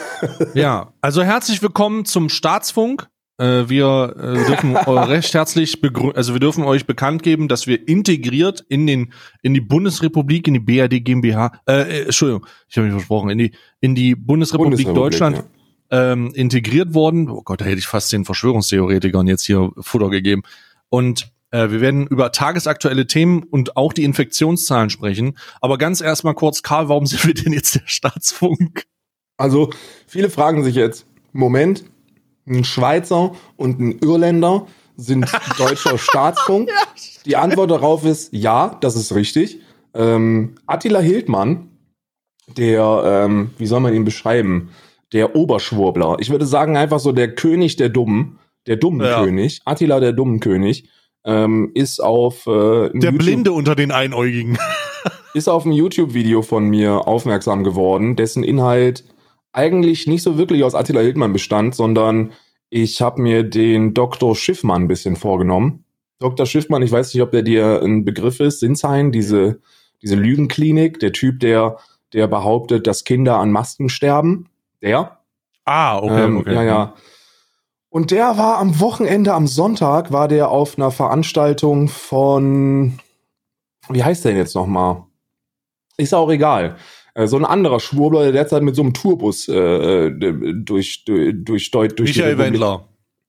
[0.54, 3.08] Ja, also herzlich willkommen zum Staatsfunk.
[3.38, 5.80] Äh, wir äh, dürfen recht herzlich
[6.14, 10.54] also wir dürfen euch bekannt geben, dass wir integriert in den in die Bundesrepublik, in
[10.54, 14.86] die BRD GmbH, äh, äh, Entschuldigung, ich habe mich versprochen, in die in die Bundesrepublik,
[14.86, 15.44] Bundesrepublik, Deutschland
[15.90, 17.28] ähm, integriert worden.
[17.28, 20.42] Oh Gott, da hätte ich fast den Verschwörungstheoretikern jetzt hier Futter gegeben.
[20.88, 25.38] Und äh, wir werden über tagesaktuelle Themen und auch die Infektionszahlen sprechen.
[25.60, 28.84] Aber ganz erstmal kurz, Karl, warum sind wir denn jetzt der Staatsfunk?
[29.36, 29.70] Also,
[30.06, 31.84] viele fragen sich jetzt, Moment,
[32.46, 35.26] ein Schweizer und ein Irländer sind
[35.58, 36.70] deutscher Staatsfunk?
[37.26, 39.60] Die Antwort darauf ist ja, das ist richtig.
[39.94, 41.68] Ähm, Attila Hildmann,
[42.56, 44.70] der, ähm, wie soll man ihn beschreiben?
[45.12, 46.16] Der Oberschwurbler.
[46.20, 49.22] Ich würde sagen, einfach so der König der Dummen, der dummen Ja.
[49.22, 50.88] König, Attila der dummen König,
[51.24, 54.58] ähm, ist auf äh, Der YouTube- Blinde unter den Einäugigen.
[55.34, 59.04] ist auf ein YouTube-Video von mir aufmerksam geworden, dessen Inhalt
[59.54, 62.32] eigentlich nicht so wirklich aus Attila Hildmann bestand, sondern
[62.68, 64.34] ich habe mir den Dr.
[64.34, 65.84] Schiffmann ein bisschen vorgenommen.
[66.18, 66.44] Dr.
[66.44, 69.60] Schiffmann, ich weiß nicht, ob der dir ein Begriff ist, Sinsheim, diese,
[70.02, 71.78] diese Lügenklinik, der Typ, der,
[72.12, 74.48] der behauptet, dass Kinder an Masken sterben.
[74.82, 75.18] Der?
[75.64, 76.54] Ah, okay, Ähm, okay.
[76.54, 76.94] Ja, ja.
[77.90, 82.98] Und der war am Wochenende, am Sonntag, war der auf einer Veranstaltung von,
[83.88, 85.04] wie heißt der denn jetzt nochmal?
[85.96, 86.76] Ist auch egal.
[87.14, 91.70] Äh, So ein anderer Schwurbler, der derzeit mit so einem Tourbus äh, durch, durch, durch,
[91.70, 92.88] durch Michael Wendler.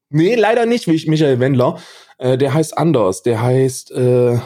[0.09, 1.79] Nee, leider nicht, wie ich Michael Wendler.
[2.17, 3.23] Äh, der heißt anders.
[3.23, 4.39] Der heißt, äh,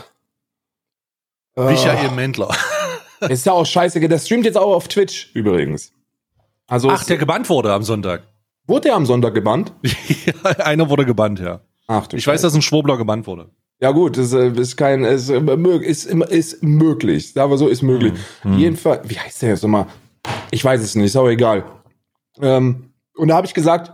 [1.56, 2.50] Michael Mendler.
[3.30, 4.00] Ist ja auch scheiße.
[4.00, 5.92] Der streamt jetzt auch auf Twitch übrigens.
[6.68, 8.24] Also Ach, der gebannt wurde am Sonntag.
[8.66, 9.74] Wurde der am Sonntag gebannt?
[9.84, 11.62] ja, einer wurde gebannt, ja.
[11.88, 13.50] Ach, ich weiß, dass ein Schwurbler gebannt wurde.
[13.82, 17.32] Ja gut, das äh, ist kein, ist, ist, ist möglich.
[17.32, 18.14] Sagen wir so, ist möglich.
[18.42, 18.58] Hm.
[18.58, 19.88] Jedenfalls, wie heißt der jetzt nochmal?
[20.52, 21.64] Ich weiß es nicht, ist auch egal.
[22.42, 23.92] Ähm, und da habe ich gesagt,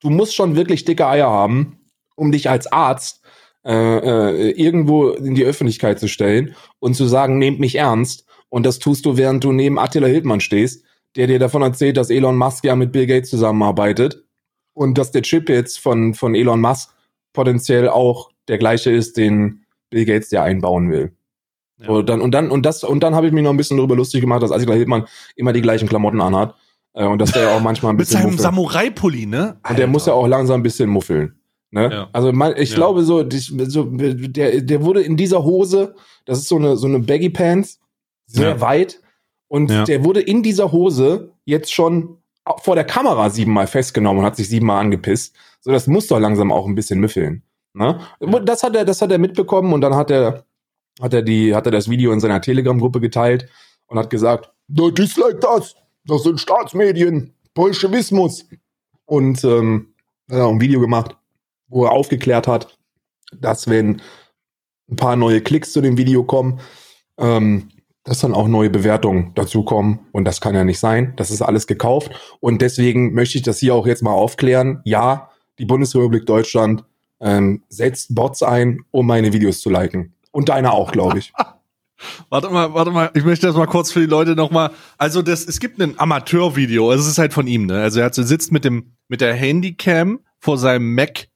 [0.00, 1.80] du musst schon wirklich dicke Eier haben,
[2.14, 3.22] um dich als Arzt
[3.64, 8.26] äh, äh, irgendwo in die Öffentlichkeit zu stellen und zu sagen, nehmt mich ernst.
[8.48, 10.84] Und das tust du, während du neben Attila Hildmann stehst,
[11.16, 14.24] der dir davon erzählt, dass Elon Musk ja mit Bill Gates zusammenarbeitet
[14.72, 16.90] und dass der Chip jetzt von, von Elon Musk
[17.32, 21.12] potenziell auch der gleiche ist, den Bill Gates ja einbauen will.
[21.78, 21.88] Ja.
[21.88, 23.96] Und dann, und dann, und das, und dann habe ich mich noch ein bisschen darüber
[23.96, 26.54] lustig gemacht, dass Attila Hildmann immer die gleichen Klamotten anhat.
[26.92, 28.20] Äh, und dass der ja auch manchmal ein bisschen.
[28.20, 29.58] Mit seinem Samurai-Pulli, ne?
[29.66, 31.36] Und der muss ja auch langsam ein bisschen muffeln.
[31.70, 31.90] Ne?
[31.90, 32.08] Ja.
[32.12, 32.76] Also man, ich ja.
[32.76, 36.88] glaube so, die, so, der, der wurde in dieser Hose, das ist so eine, so
[36.88, 37.78] eine Baggy Pants,
[38.26, 39.00] sehr weit.
[39.46, 42.18] Und der wurde in dieser Hose jetzt schon
[42.58, 45.34] vor der Kamera siebenmal festgenommen und hat sich siebenmal angepisst.
[45.60, 47.42] So, das muss doch langsam auch ein bisschen müffeln.
[47.72, 48.00] Ne?
[48.44, 50.44] Das hat er, das hat er mitbekommen und dann hat er,
[51.00, 53.48] hat er die, hat er das Video in seiner Telegram-Gruppe geteilt
[53.86, 58.46] und hat gesagt, no, dislike das, das sind Staatsmedien, Bolschewismus.
[59.06, 59.94] Und ähm,
[60.30, 61.16] hat auch ein Video gemacht,
[61.68, 62.78] wo er aufgeklärt hat,
[63.32, 64.00] dass wenn
[64.88, 66.60] ein paar neue Klicks zu dem Video kommen,
[67.18, 67.68] ähm,
[68.04, 70.00] dass dann auch neue Bewertungen dazukommen.
[70.12, 71.12] Und das kann ja nicht sein.
[71.16, 72.10] Das ist alles gekauft.
[72.40, 74.80] Und deswegen möchte ich das hier auch jetzt mal aufklären.
[74.84, 76.84] Ja, die Bundesrepublik Deutschland
[77.20, 80.14] ähm, setzt Bots ein, um meine Videos zu liken.
[80.32, 81.32] Und deine auch, glaube ich.
[82.30, 84.70] Warte mal, warte mal, ich möchte das mal kurz für die Leute nochmal.
[84.96, 87.82] Also, das, es gibt ein Amateurvideo, also es ist halt von ihm, ne?
[87.82, 91.28] Also er hat, sitzt mit dem, mit der Handycam vor seinem Mac,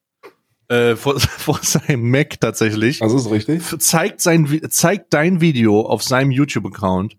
[0.69, 3.01] äh, vor, vor seinem Mac tatsächlich.
[3.01, 3.63] Das ist richtig.
[3.79, 7.19] Zeigt sein, zeigt dein Video auf seinem YouTube-Account.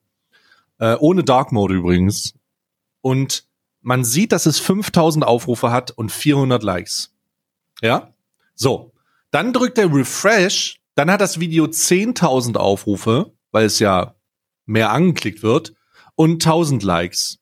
[0.80, 2.34] Äh, ohne Dark Mode übrigens.
[3.02, 3.46] Und
[3.82, 7.14] man sieht, dass es 5000 Aufrufe hat und 400 Likes.
[7.82, 8.15] Ja?
[8.56, 8.94] So.
[9.32, 14.16] Dann drückt er Refresh dann hat das Video 10.000 Aufrufe, weil es ja
[14.66, 15.74] mehr angeklickt wird
[16.16, 17.40] und 1000 Likes.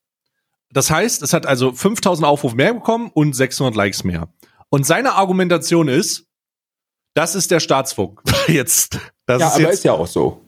[0.72, 4.34] Das heißt, es hat also 5000 Aufrufe mehr bekommen und 600 Likes mehr.
[4.70, 6.26] Und seine Argumentation ist,
[7.14, 8.24] das ist der Staatsfunk.
[8.48, 9.00] jetzt.
[9.28, 10.42] Das ja, ist aber jetzt, ist ja auch so.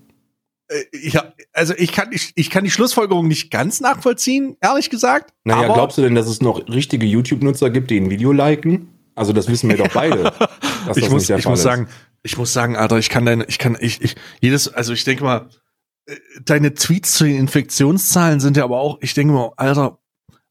[0.67, 5.31] Äh, ja, also ich kann, ich, ich kann die Schlussfolgerung nicht ganz nachvollziehen, ehrlich gesagt.
[5.43, 8.94] Naja, glaubst du denn, dass es noch richtige YouTube-Nutzer gibt, die ein Video liken?
[9.15, 10.33] Also das wissen wir doch beide.
[10.95, 11.87] ich muss, ich muss sagen,
[12.21, 15.23] ich muss sagen, Alter, ich kann deine, ich kann, ich, ich, jedes, also ich denke
[15.23, 15.49] mal,
[16.05, 19.99] äh, deine Tweets zu den Infektionszahlen sind ja aber auch, ich denke mal, Alter,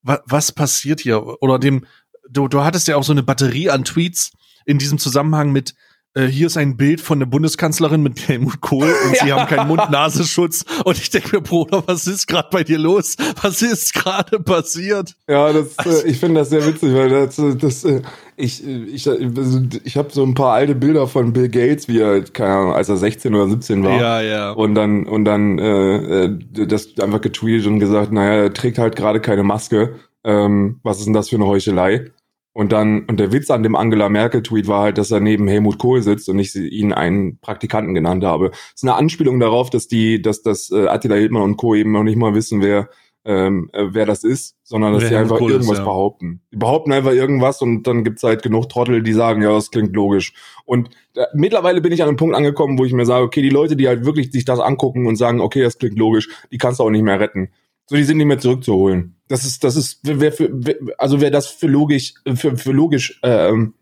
[0.02, 1.42] wa, was passiert hier?
[1.42, 1.86] Oder dem,
[2.28, 4.32] du, du hattest ja auch so eine Batterie an Tweets
[4.64, 5.74] in diesem Zusammenhang mit,
[6.14, 9.68] äh, hier ist ein Bild von der Bundeskanzlerin mit Helmut Kohl und sie haben keinen
[9.68, 10.64] Mund-Nasenschutz.
[10.84, 13.16] Und ich denke mir, Bruder, was ist gerade bei dir los?
[13.42, 15.16] Was ist gerade passiert?
[15.28, 18.02] Ja, das, äh, also, äh, ich finde das sehr witzig, weil das, äh, das äh,
[18.36, 22.22] ich, ich, also, ich habe so ein paar alte Bilder von Bill Gates, wie er,
[22.22, 24.00] keine Ahnung, als er 16 oder 17 war.
[24.00, 24.50] Ja, ja.
[24.52, 26.30] Und dann, und dann äh,
[26.66, 29.96] das einfach getweetet und gesagt, naja, er trägt halt gerade keine Maske.
[30.24, 32.10] Ähm, was ist denn das für eine Heuchelei?
[32.54, 35.76] Und dann, und der Witz an dem Angela Merkel-Tweet war halt, dass er neben Helmut
[35.78, 38.50] Kohl sitzt und ich ihn einen Praktikanten genannt habe.
[38.50, 41.74] Das ist eine Anspielung darauf, dass die, dass das äh, Attila Hildmann und Co.
[41.74, 42.88] eben noch nicht mal wissen, wer,
[43.24, 45.84] ähm, äh, wer das ist, sondern dass sie einfach Kohl irgendwas ist, ja.
[45.84, 46.42] behaupten.
[46.52, 49.92] Die behaupten einfach irgendwas und dann gibt's halt genug Trottel, die sagen, ja, das klingt
[49.96, 50.32] logisch.
[50.64, 53.50] Und da, mittlerweile bin ich an einem Punkt angekommen, wo ich mir sage, okay, die
[53.50, 56.78] Leute, die halt wirklich sich das angucken und sagen, okay, das klingt logisch, die kannst
[56.78, 57.48] du auch nicht mehr retten.
[57.86, 59.13] So, die sind nicht mehr zurückzuholen.
[59.34, 60.48] Das ist, das ist, wer für,
[60.96, 63.74] also wer das für logisch, für, für logisch ähm,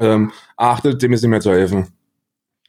[0.00, 1.88] ähm, achtet, dem ist nicht mehr zu helfen.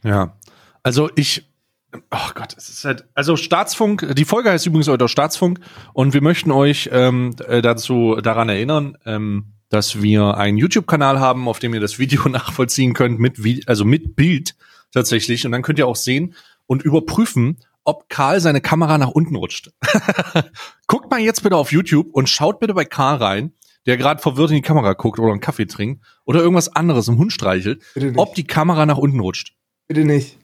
[0.04, 0.36] Ja.
[0.84, 1.50] Also ich,
[1.94, 5.62] oh Gott, es ist halt, also Staatsfunk, die Folge heißt übrigens heute Staatsfunk
[5.94, 11.48] und wir möchten euch ähm, äh, dazu daran erinnern, ähm, dass wir einen YouTube-Kanal haben,
[11.48, 14.58] auf dem ihr das Video nachvollziehen könnt mit, also mit Bild
[14.92, 16.36] tatsächlich und dann könnt ihr auch sehen
[16.68, 19.72] und überprüfen, ob Karl seine Kamera nach unten rutscht.
[20.88, 23.54] Guckt mal jetzt bitte auf YouTube und schaut bitte bei Karl rein,
[23.86, 27.18] der gerade verwirrt in die Kamera guckt oder einen Kaffee trinkt oder irgendwas anderes, einen
[27.18, 27.82] Hund streichelt,
[28.18, 29.56] ob die Kamera nach unten rutscht.
[29.88, 30.38] Bitte nicht.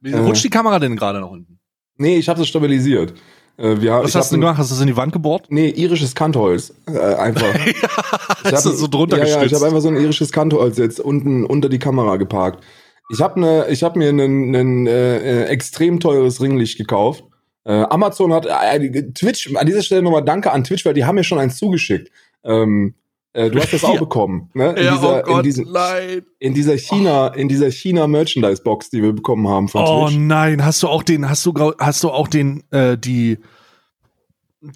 [0.00, 0.18] Wie äh.
[0.18, 1.58] rutscht die Kamera denn gerade nach unten?
[1.96, 3.14] Nee, ich habe es stabilisiert.
[3.56, 4.58] Äh, wir, Was hast du denn gemacht?
[4.58, 5.46] Hast du es in die Wand gebohrt?
[5.48, 6.74] Nee, irisches Kantholz.
[6.86, 7.54] Äh, einfach.
[7.54, 9.40] ja, ich hab, so drunter ja, gestützt.
[9.40, 12.62] Ja, ich habe einfach so ein irisches Kantholz jetzt unten unter die Kamera geparkt.
[13.08, 17.24] Ich habe ne, ich habe mir ein äh, äh, extrem teures Ringlicht gekauft.
[17.64, 21.16] Äh, Amazon hat äh, Twitch an dieser Stelle nochmal Danke an Twitch, weil die haben
[21.16, 22.10] mir schon eins zugeschickt.
[22.44, 22.94] Ähm,
[23.36, 24.00] Äh, du hast das auch ja.
[24.00, 24.70] bekommen, ne?
[24.70, 26.22] In ja, dieser, oh Gott, in, diesem, nein.
[26.38, 27.38] in dieser China, oh.
[27.38, 30.16] in dieser China Merchandise Box, die wir bekommen haben von oh, Twitch.
[30.16, 33.36] Oh nein, hast du auch den, hast du, hast du auch den, äh, die,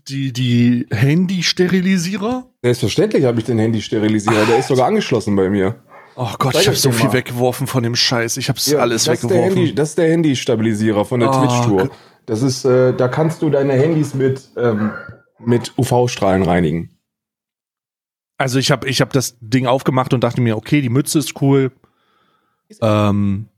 [0.06, 2.50] die, die Handy-Sterilisierer?
[2.62, 5.76] Selbstverständlich habe ich den Handy-Sterilisierer, der ist sogar angeschlossen bei mir.
[6.22, 7.14] Oh Gott, Zeig ich habe so viel mal.
[7.14, 8.36] weggeworfen von dem Scheiß.
[8.36, 9.52] Ich habe ja, alles das weggeworfen.
[9.52, 11.90] Ist Handy, das ist der Handy-Stabilisierer von der oh, Twitch-Tour.
[12.26, 14.92] Das ist, äh, da kannst du deine Handys mit, ähm,
[15.38, 16.90] mit UV-Strahlen reinigen.
[18.36, 21.40] Also ich habe ich hab das Ding aufgemacht und dachte mir, okay, die Mütze ist
[21.40, 21.72] cool.
[22.82, 23.48] Ähm,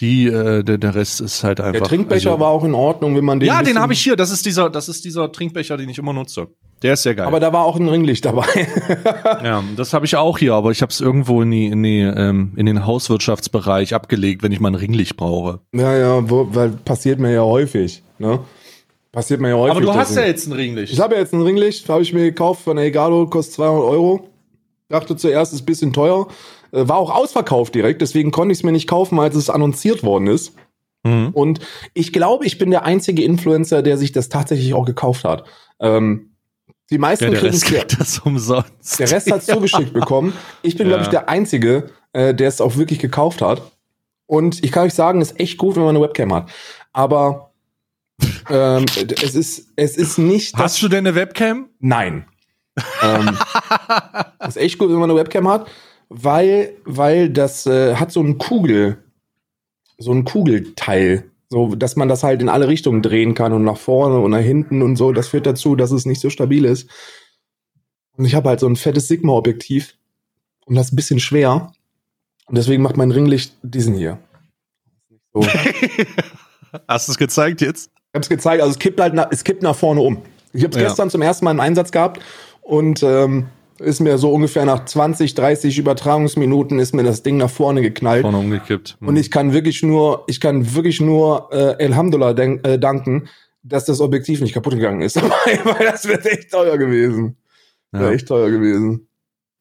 [0.00, 1.72] die, äh, der, der Rest ist halt einfach.
[1.72, 3.46] Der Trinkbecher also, war auch in Ordnung, wenn man den.
[3.46, 4.16] Ja, den habe ich hier.
[4.16, 6.48] Das ist dieser, das ist dieser Trinkbecher, den ich immer nutze.
[6.82, 7.26] Der ist sehr geil.
[7.26, 8.46] Aber da war auch ein Ringlicht dabei.
[9.44, 12.00] ja, das habe ich auch hier, aber ich habe es irgendwo in die, in die,
[12.00, 15.60] ähm, in den Hauswirtschaftsbereich abgelegt, wenn ich mal ein Ringlicht brauche.
[15.72, 18.02] Ja, ja, wo, weil passiert mir ja häufig.
[18.18, 18.40] Ne?
[19.12, 19.76] Passiert mir ja häufig.
[19.76, 20.92] Aber du hast ja jetzt ein Ringlicht.
[20.92, 24.28] Ich habe ja jetzt ein Ringlicht, habe ich mir gekauft von Elgato, kostet 200 Euro.
[24.88, 26.26] Dachte zuerst, ist ein bisschen teuer.
[26.72, 30.02] Äh, war auch ausverkauft direkt, deswegen konnte ich es mir nicht kaufen, als es annonciert
[30.02, 30.54] worden ist.
[31.04, 31.30] Mhm.
[31.32, 31.60] Und
[31.94, 35.44] ich glaube, ich bin der einzige Influencer, der sich das tatsächlich auch gekauft hat.
[35.80, 36.32] Ähm,
[36.90, 38.98] die meisten ja, der Rest kriegt das umsonst.
[38.98, 40.32] Der Rest hat zugeschickt bekommen.
[40.62, 40.90] Ich bin, ja.
[40.90, 43.62] glaube ich, der Einzige, äh, der es auch wirklich gekauft hat.
[44.26, 46.50] Und ich kann euch sagen, ist echt gut, wenn man eine Webcam hat.
[46.92, 47.52] Aber
[48.50, 48.84] ähm,
[49.22, 50.56] es ist, es ist nicht.
[50.56, 51.68] Hast du denn eine Webcam?
[51.80, 52.26] Nein.
[53.02, 53.38] ähm,
[54.46, 55.66] ist echt gut, wenn man eine Webcam hat,
[56.14, 58.98] weil, weil das äh, hat so einen Kugel,
[59.98, 63.78] so ein Kugelteil, so dass man das halt in alle Richtungen drehen kann und nach
[63.78, 65.12] vorne und nach hinten und so.
[65.12, 66.88] Das führt dazu, dass es nicht so stabil ist.
[68.16, 69.96] Und ich habe halt so ein fettes Sigma-Objektiv
[70.66, 71.72] und das ist ein bisschen schwer.
[72.46, 74.18] Und deswegen macht mein Ringlicht diesen hier.
[75.32, 75.46] So.
[76.88, 77.90] Hast du es gezeigt jetzt?
[77.94, 80.22] Ich habe es gezeigt, also es kippt halt, nach, es kippt nach vorne um.
[80.52, 80.88] Ich habe es ja.
[80.88, 82.20] gestern zum ersten Mal im Einsatz gehabt
[82.60, 83.46] und ähm,
[83.78, 88.22] ist mir so ungefähr nach 20, 30 Übertragungsminuten ist mir das Ding nach vorne geknallt.
[88.22, 88.96] Vorne umgekippt.
[89.00, 89.08] Mhm.
[89.08, 93.28] Und ich kann wirklich nur, ich kann wirklich nur äh, Elhamdullah denk, äh, danken,
[93.62, 95.16] dass das Objektiv nicht kaputt gegangen ist.
[95.22, 97.36] Weil das wäre echt teuer gewesen.
[97.92, 98.00] Ja.
[98.00, 99.06] Wäre echt teuer gewesen.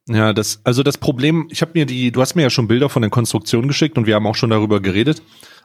[0.08, 2.90] Ja, das, also das Problem, ich habe mir die, du hast mir ja schon Bilder
[2.90, 5.22] von der Konstruktion geschickt und wir haben auch schon darüber geredet.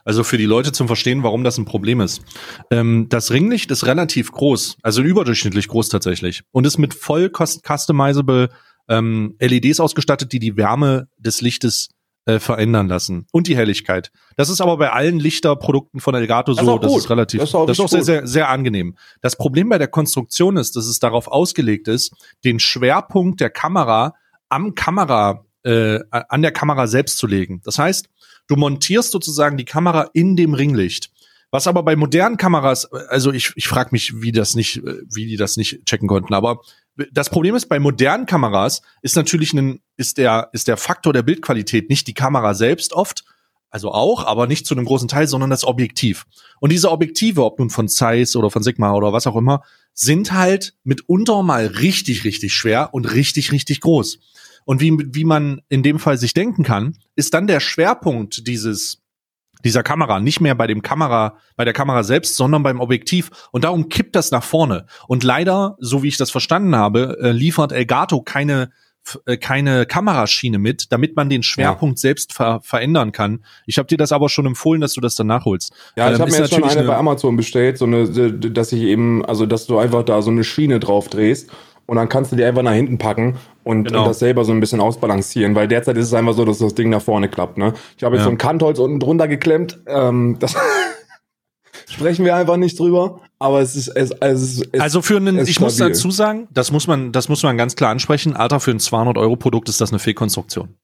[0.07, 2.23] Also für die Leute zum Verstehen, warum das ein Problem ist.
[2.71, 8.49] Ähm, das Ringlicht ist relativ groß, also überdurchschnittlich groß tatsächlich und ist mit voll customizable
[8.88, 11.88] ähm, LEDs ausgestattet, die die Wärme des Lichtes
[12.25, 14.12] äh, verändern lassen und die Helligkeit.
[14.37, 17.55] Das ist aber bei allen Lichterprodukten von Elgato das so, das ist relativ, das ist
[17.57, 18.97] auch, das ist auch sehr, sehr, sehr angenehm.
[19.23, 22.12] Das Problem bei der Konstruktion ist, dass es darauf ausgelegt ist,
[22.45, 24.14] den Schwerpunkt der Kamera
[24.49, 27.61] am Kamera, äh, an der Kamera selbst zu legen.
[27.64, 28.09] Das heißt,
[28.47, 31.11] Du montierst sozusagen die Kamera in dem Ringlicht.
[31.51, 35.37] Was aber bei modernen Kameras, also ich, ich frage mich, wie das nicht, wie die
[35.37, 36.35] das nicht checken konnten.
[36.35, 36.61] Aber
[37.13, 41.23] das Problem ist, bei modernen Kameras ist natürlich ein, ist der, ist der Faktor der
[41.23, 43.25] Bildqualität nicht die Kamera selbst oft,
[43.71, 46.25] also auch, aber nicht zu einem großen Teil, sondern das Objektiv.
[46.61, 50.33] Und diese Objektive, ob nun von Zeiss oder von Sigma oder was auch immer, sind
[50.33, 54.19] halt mitunter mal richtig, richtig schwer und richtig, richtig groß.
[54.67, 59.03] Und wie, wie man in dem Fall sich denken kann, ist dann der Schwerpunkt dieses
[59.65, 63.31] dieser Kamera nicht mehr bei dem Kamera, bei der Kamera selbst, sondern beim Objektiv.
[63.53, 64.87] Und darum kippt das nach vorne.
[65.09, 68.71] Und leider, so wie ich das verstanden habe, äh, liefert Elgato keine
[69.25, 72.03] äh, keine Kameraschiene mit, damit man den Schwerpunkt ja.
[72.03, 73.45] selbst ver verändern kann.
[73.65, 75.73] Ich habe dir das aber schon empfohlen, dass du das dann nachholst.
[75.97, 78.73] Ja, ich ähm, habe mir jetzt schon eine, eine bei Amazon bestellt, so eine, dass
[78.73, 81.51] ich eben, also dass du einfach da so eine Schiene drauf drehst
[81.87, 84.03] und dann kannst du die einfach nach hinten packen und, genau.
[84.03, 86.75] und, das selber so ein bisschen ausbalancieren, weil derzeit ist es einfach so, dass das
[86.75, 87.59] Ding nach vorne klappt.
[87.59, 87.75] Ne?
[87.96, 88.25] Ich habe jetzt ja.
[88.25, 89.79] so ein Kantholz unten drunter geklemmt.
[89.87, 90.57] Ähm, das
[91.88, 95.61] sprechen wir einfach nicht drüber, aber es ist es, es, es also für einen, ich
[95.61, 98.35] muss dazu sagen, das muss man, das muss man ganz klar ansprechen.
[98.35, 100.75] Alter, für ein 200 Euro Produkt ist das eine Fehlkonstruktion.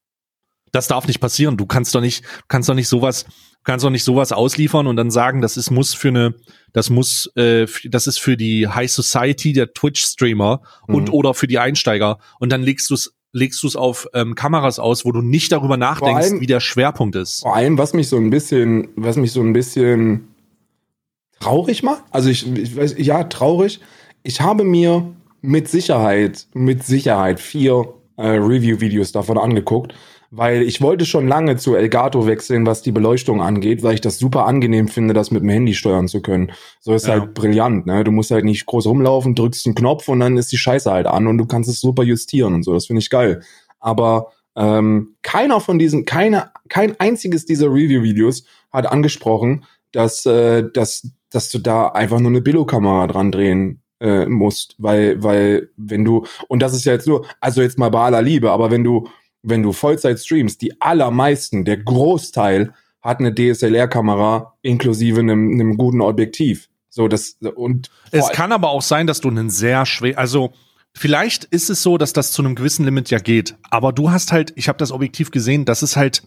[0.70, 1.56] Das darf nicht passieren.
[1.58, 3.26] Du kannst doch nicht, kannst doch nicht sowas,
[3.62, 6.34] kannst doch nicht sowas ausliefern und dann sagen, das ist muss für eine,
[6.72, 10.94] das muss, äh, das ist für die High Society der Twitch-Streamer mhm.
[10.94, 14.34] und oder für die Einsteiger und dann legst du es legst du es auf ähm,
[14.34, 17.40] Kameras aus, wo du nicht darüber nachdenkst, allem, wie der Schwerpunkt ist.
[17.40, 20.28] Vor allem, was mich so ein bisschen, was mich so ein bisschen
[21.40, 23.80] traurig macht, also ich, ich weiß, ja, traurig.
[24.22, 29.94] Ich habe mir mit Sicherheit, mit Sicherheit vier äh, Review-Videos davon angeguckt
[30.34, 34.18] weil ich wollte schon lange zu Elgato wechseln, was die Beleuchtung angeht, weil ich das
[34.18, 36.52] super angenehm finde, das mit dem Handy steuern zu können.
[36.80, 37.20] So ist ja.
[37.20, 38.02] halt brillant, ne?
[38.02, 41.06] Du musst halt nicht groß rumlaufen, drückst einen Knopf und dann ist die Scheiße halt
[41.06, 42.72] an und du kannst es super justieren und so.
[42.72, 43.42] Das finde ich geil.
[43.78, 51.10] Aber ähm, keiner von diesen, keine, kein einziges dieser Review-Videos hat angesprochen, dass, äh, dass,
[51.30, 56.24] dass du da einfach nur eine Billo-Kamera dran drehen äh, musst, weil, weil, wenn du,
[56.48, 59.08] und das ist ja jetzt nur, also jetzt mal bei aller Liebe, aber wenn du,
[59.42, 66.00] wenn du Vollzeit streamst, die allermeisten, der Großteil hat eine DSLR-Kamera inklusive einem, einem guten
[66.00, 66.68] Objektiv.
[66.88, 67.90] So, das, und.
[68.10, 70.52] Es kann aber auch sein, dass du einen sehr schwer, also,
[70.94, 74.30] vielleicht ist es so, dass das zu einem gewissen Limit ja geht, aber du hast
[74.30, 76.22] halt, ich habe das Objektiv gesehen, das ist halt,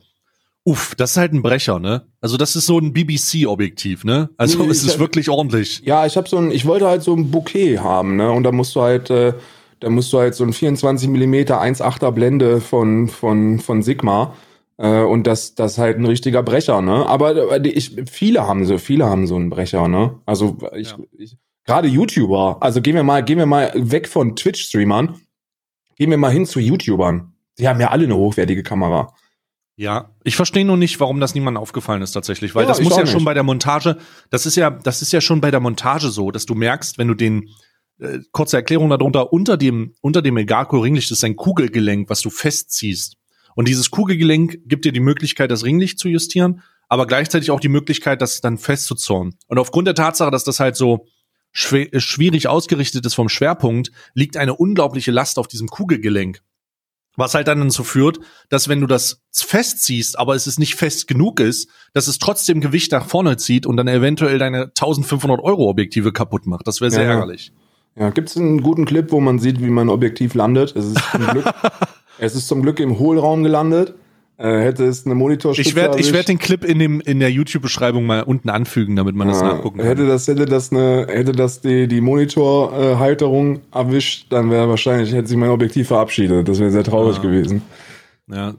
[0.67, 2.07] Uff, das ist halt ein Brecher, ne?
[2.21, 4.31] Also das ist so ein BBC-Objektiv, ne?
[4.35, 5.83] Also nee, es ist hab, wirklich ordentlich.
[5.85, 8.31] Ja, ich habe so ein, ich wollte halt so ein Bouquet haben, ne?
[8.31, 9.33] Und da musst du halt, äh,
[9.79, 14.33] da musst du halt so ein 24 Millimeter 1,8er Blende von von von Sigma
[14.77, 17.05] äh, und das das halt ein richtiger Brecher, ne?
[17.05, 20.19] Aber äh, ich, viele haben so, viele haben so einen Brecher, ne?
[20.25, 20.97] Also ich, ja.
[21.17, 22.57] ich gerade YouTuber.
[22.61, 25.19] Also gehen wir mal, gehen wir mal weg von Twitch-Streamern,
[25.97, 27.33] gehen wir mal hin zu YouTubern.
[27.57, 29.13] Die haben ja alle eine hochwertige Kamera.
[29.77, 32.95] Ja, ich verstehe nur nicht, warum das niemandem aufgefallen ist tatsächlich, weil ja, das muss
[32.95, 33.11] ja nicht.
[33.11, 33.97] schon bei der Montage,
[34.29, 37.09] das ist ja, das ist ja schon bei der Montage so, dass du merkst, wenn
[37.09, 37.49] du den
[37.99, 42.29] äh, kurze Erklärung darunter unter dem unter dem Elgato Ringlicht ist ein Kugelgelenk, was du
[42.29, 43.17] festziehst.
[43.55, 47.69] Und dieses Kugelgelenk gibt dir die Möglichkeit, das Ringlicht zu justieren, aber gleichzeitig auch die
[47.69, 49.35] Möglichkeit, das dann festzuzornen.
[49.47, 51.07] Und aufgrund der Tatsache, dass das halt so
[51.51, 56.41] schwierig ausgerichtet ist vom Schwerpunkt, liegt eine unglaubliche Last auf diesem Kugelgelenk.
[57.15, 61.07] Was halt dann dazu führt, dass wenn du das festziehst, aber es ist nicht fest
[61.07, 65.69] genug ist, dass es trotzdem Gewicht nach vorne zieht und dann eventuell deine 1500 Euro
[65.69, 66.67] Objektive kaputt macht.
[66.67, 67.11] Das wäre sehr ja.
[67.11, 67.53] ärgerlich.
[67.97, 70.75] Ja, gibt es einen guten Clip, wo man sieht, wie mein Objektiv landet?
[70.75, 71.45] Es ist zum Glück,
[72.19, 73.95] es ist zum Glück im Hohlraum gelandet.
[74.37, 77.31] Äh, hätte es eine Monitorstütze Ich werde ich werd den Clip in dem in der
[77.31, 79.87] YouTube Beschreibung mal unten anfügen, damit man ja, das nachgucken kann.
[79.87, 85.29] Hätte das hätte das eine hätte das die die Monitorhalterung erwischt, dann wäre wahrscheinlich hätte
[85.29, 86.49] sich mein Objektiv verabschiedet.
[86.49, 87.21] Das wäre sehr traurig ja.
[87.21, 87.61] gewesen.
[88.29, 88.55] Ja.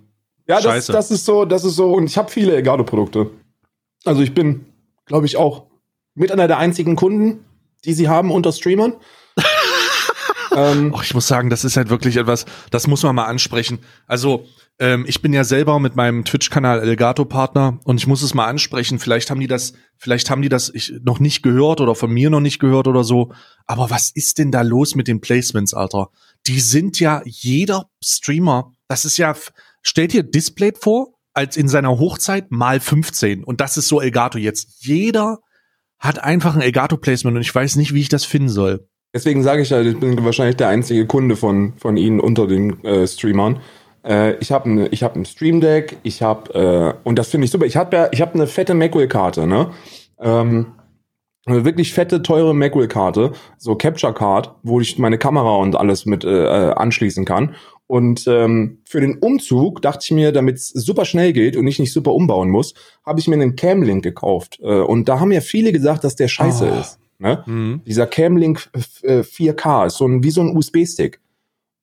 [0.48, 3.30] Ja, das, das ist so, das ist so und ich habe viele Elgato Produkte.
[4.06, 4.64] Also ich bin,
[5.04, 5.66] glaube ich auch
[6.14, 7.44] mit einer der einzigen Kunden,
[7.84, 8.94] die sie haben unter Streamern.
[10.56, 13.78] Ähm, oh, ich muss sagen, das ist halt wirklich etwas, das muss man mal ansprechen.
[14.06, 14.46] Also
[14.78, 18.98] ähm, ich bin ja selber mit meinem Twitch-Kanal Elgato-Partner und ich muss es mal ansprechen.
[18.98, 22.30] Vielleicht haben die das, vielleicht haben die das ich, noch nicht gehört oder von mir
[22.30, 23.32] noch nicht gehört oder so.
[23.66, 26.08] Aber was ist denn da los mit den Placements, Alter?
[26.46, 28.72] Die sind ja jeder Streamer.
[28.88, 29.34] Das ist ja,
[29.82, 33.44] stellt dir Display vor, als in seiner Hochzeit mal 15.
[33.44, 34.84] Und das ist so Elgato jetzt.
[34.86, 35.40] Jeder
[35.98, 38.88] hat einfach ein Elgato-Placement und ich weiß nicht, wie ich das finden soll.
[39.16, 42.84] Deswegen sage ich halt, ich bin wahrscheinlich der einzige Kunde von, von Ihnen unter den
[42.84, 43.60] äh, Streamern.
[44.04, 47.46] Äh, ich habe ne, ich hab ein Stream Deck, ich habe, äh, und das finde
[47.46, 49.70] ich super, ich habe ja, ich habe eine fette Macwell-Karte, ne?
[50.20, 50.66] Ähm,
[51.46, 56.22] eine wirklich fette, teure Macwell-Karte, so Capture Card, wo ich meine Kamera und alles mit
[56.22, 57.54] äh, äh anschließen kann.
[57.86, 61.78] Und ähm, für den Umzug dachte ich mir, damit es super schnell geht und ich
[61.78, 62.74] nicht super umbauen muss,
[63.06, 64.58] habe ich mir einen Camlink gekauft.
[64.60, 66.80] Äh, und da haben ja viele gesagt, dass der scheiße oh.
[66.80, 66.98] ist.
[67.18, 67.42] Ne?
[67.46, 67.80] Mhm.
[67.86, 71.20] Dieser Camlink 4K äh, ist so ein, wie so ein USB-Stick.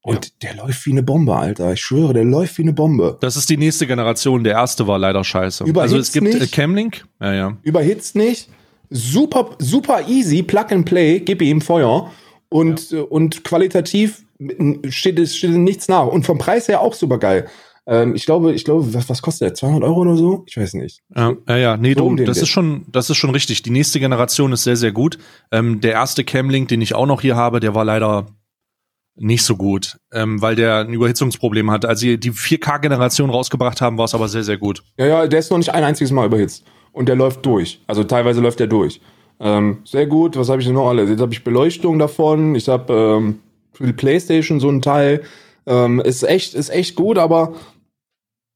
[0.01, 0.49] Und ja.
[0.49, 1.73] der läuft wie eine Bombe, Alter.
[1.73, 3.17] Ich schwöre, der läuft wie eine Bombe.
[3.21, 4.43] Das ist die nächste Generation.
[4.43, 5.63] Der erste war leider scheiße.
[5.63, 6.51] Überhitzt also es gibt äh, nicht.
[6.51, 7.05] Camlink.
[7.21, 7.57] Ja, ja.
[7.63, 8.49] Überhitzt nicht.
[8.89, 10.43] Super, super easy.
[10.43, 11.21] Plug and Play.
[11.21, 12.11] Gib ihm Feuer.
[12.49, 13.01] Und, ja.
[13.01, 14.25] und qualitativ
[14.89, 16.07] steht, steht nichts nach.
[16.07, 17.47] Und vom Preis her auch super geil.
[17.85, 19.53] Ähm, ich glaube, ich glaube, was, was kostet der?
[19.55, 20.43] 200 Euro oder so?
[20.47, 21.01] Ich weiß nicht.
[21.15, 21.77] Ja, ja, ja.
[21.77, 23.61] nee, so das ist schon, das ist schon richtig.
[23.61, 25.17] Die nächste Generation ist sehr, sehr gut.
[25.51, 28.27] Ähm, der erste Camlink, den ich auch noch hier habe, der war leider
[29.15, 31.85] nicht so gut, ähm, weil der ein Überhitzungsproblem hat.
[31.85, 34.83] Als sie die 4K-Generation rausgebracht haben, war es aber sehr, sehr gut.
[34.97, 36.63] Ja, ja, der ist noch nicht ein einziges Mal überhitzt.
[36.93, 37.81] Und der läuft durch.
[37.87, 39.01] Also teilweise läuft der durch.
[39.39, 40.37] Ähm, sehr gut.
[40.37, 41.09] Was habe ich denn noch alles?
[41.09, 42.55] Jetzt habe ich Beleuchtung davon.
[42.55, 43.39] Ich habe ähm,
[43.73, 45.23] für die Playstation so ein Teil.
[45.65, 47.53] Ähm, ist echt, ist echt gut, aber,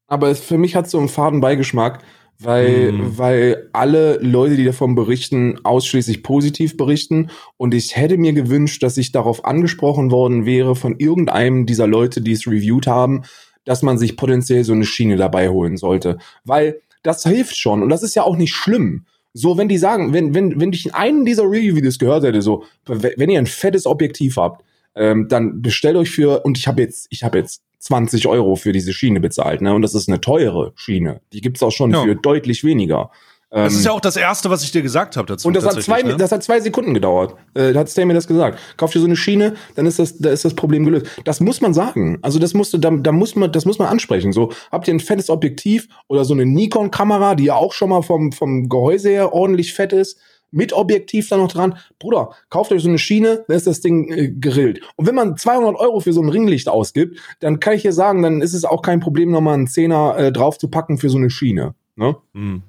[0.08, 2.04] aber für mich hat so einen faden Beigeschmack
[2.40, 3.18] weil, mm.
[3.18, 7.30] weil alle Leute, die davon berichten, ausschließlich positiv berichten.
[7.58, 12.22] Und ich hätte mir gewünscht, dass ich darauf angesprochen worden wäre von irgendeinem dieser Leute,
[12.22, 13.24] die es reviewed haben,
[13.66, 16.18] dass man sich potenziell so eine Schiene dabei holen sollte.
[16.44, 19.06] Weil das hilft schon und das ist ja auch nicht schlimm.
[19.34, 22.64] So, wenn die sagen, wenn, wenn, wenn ich in einem dieser Review-Videos gehört hätte, so,
[22.86, 24.64] wenn ihr ein fettes Objektiv habt,
[24.96, 28.72] ähm, dann bestellt euch für, und ich habe jetzt, ich habe jetzt 20 Euro für
[28.72, 29.74] diese Schiene bezahlt, ne?
[29.74, 31.22] Und das ist eine teure Schiene.
[31.34, 32.04] Die gibt's auch schon ja.
[32.04, 33.12] für deutlich weniger.
[33.50, 35.48] Das ist ähm, ja auch das Erste, was ich dir gesagt habe dazu.
[35.48, 36.18] Und das hat zwei, ne?
[36.18, 37.36] das hat zwei Sekunden gedauert.
[37.54, 38.60] Äh, da hat Stay mir das gesagt.
[38.76, 41.06] Kauf dir so eine Schiene, dann ist das, da ist das Problem gelöst.
[41.24, 42.20] Das muss man sagen.
[42.24, 44.34] Also das musste, da, da muss man, das muss man ansprechen.
[44.34, 48.02] So habt ihr ein fettes Objektiv oder so eine Nikon-Kamera, die ja auch schon mal
[48.02, 50.20] vom vom Gehäuse her ordentlich fett ist
[50.52, 51.78] mit Objektiv da noch dran.
[52.00, 54.82] Bruder, kauft euch so eine Schiene, dann ist das Ding äh, gerillt.
[54.96, 58.22] Und wenn man 200 Euro für so ein Ringlicht ausgibt, dann kann ich hier sagen,
[58.22, 61.18] dann ist es auch kein Problem, nochmal einen Zehner äh, drauf zu packen für so
[61.18, 61.76] eine Schiene.
[61.96, 62.16] Ne?
[62.34, 62.64] Mhm.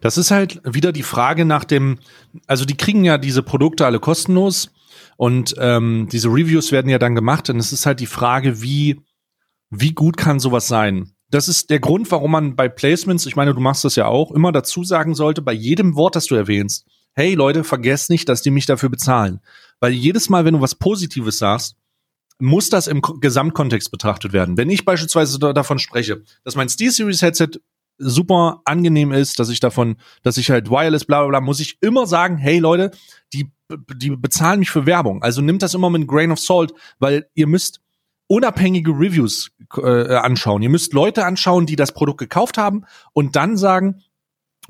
[0.00, 1.98] Das ist halt wieder die Frage nach dem,
[2.46, 4.70] also die kriegen ja diese Produkte alle kostenlos
[5.16, 9.00] Und ähm, diese Reviews werden ja dann gemacht und es ist halt die Frage, wie,
[9.68, 11.12] wie gut kann sowas sein?
[11.30, 14.32] Das ist der Grund, warum man bei Placements, ich meine, du machst das ja auch,
[14.32, 18.42] immer dazu sagen sollte, bei jedem Wort, das du erwähnst, hey Leute, vergesst nicht, dass
[18.42, 19.40] die mich dafür bezahlen.
[19.80, 21.76] Weil jedes Mal, wenn du was Positives sagst,
[22.38, 24.56] muss das im Gesamtkontext betrachtet werden.
[24.56, 27.60] Wenn ich beispielsweise davon spreche, dass mein SteelSeries Headset
[27.98, 31.76] super angenehm ist, dass ich davon, dass ich halt wireless bla bla bla, muss ich
[31.82, 32.92] immer sagen, hey Leute,
[33.32, 33.50] die,
[33.94, 35.22] die bezahlen mich für Werbung.
[35.22, 37.80] Also nimmt das immer mit einem Grain of Salt, weil ihr müsst
[38.26, 40.62] unabhängige Reviews äh, anschauen.
[40.62, 44.02] Ihr müsst Leute anschauen, die das Produkt gekauft haben und dann sagen,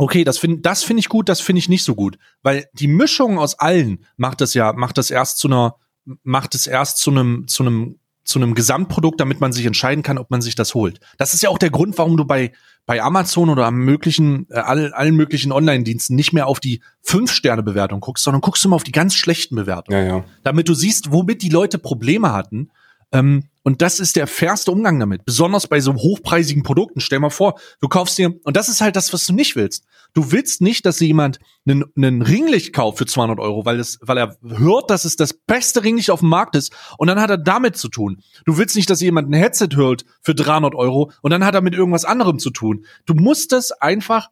[0.00, 2.88] okay, das finde das finde ich gut, das finde ich nicht so gut, weil die
[2.88, 5.76] Mischung aus allen macht das ja macht das erst zu einer
[6.22, 10.18] macht es erst zu einem zu einem zu einem Gesamtprodukt, damit man sich entscheiden kann,
[10.18, 11.00] ob man sich das holt.
[11.18, 12.52] Das ist ja auch der Grund, warum du bei
[12.86, 17.30] bei Amazon oder am möglichen äh, all, allen möglichen Online-Diensten nicht mehr auf die fünf
[17.30, 20.24] Sterne Bewertung guckst, sondern guckst du mal auf die ganz schlechten Bewertungen, ja, ja.
[20.44, 22.70] damit du siehst, womit die Leute Probleme hatten.
[23.12, 27.00] Ähm, und das ist der fairste Umgang damit, besonders bei so hochpreisigen Produkten.
[27.00, 29.84] Stell mal vor, du kaufst dir und das ist halt das, was du nicht willst.
[30.14, 34.18] Du willst nicht, dass jemand einen, einen Ringlicht kauft für 200 Euro, weil, es, weil
[34.18, 37.38] er hört, dass es das beste Ringlicht auf dem Markt ist und dann hat er
[37.38, 38.22] damit zu tun.
[38.46, 41.60] Du willst nicht, dass jemand ein Headset hört für 300 Euro und dann hat er
[41.60, 42.84] mit irgendwas anderem zu tun.
[43.04, 44.30] Du musst es einfach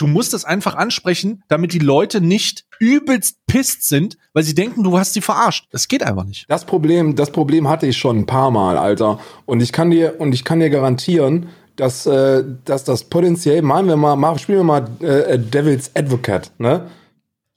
[0.00, 4.82] du musst es einfach ansprechen, damit die Leute nicht übelst pisst sind, weil sie denken,
[4.82, 5.66] du hast sie verarscht.
[5.70, 6.46] Das geht einfach nicht.
[6.48, 9.20] Das Problem, das Problem hatte ich schon ein paar Mal, Alter.
[9.46, 13.88] Und ich kann dir, und ich kann dir garantieren, dass, äh, dass das potenziell, machen
[13.88, 16.86] wir mal, machen, spielen wir mal äh, Devil's Advocate, ne?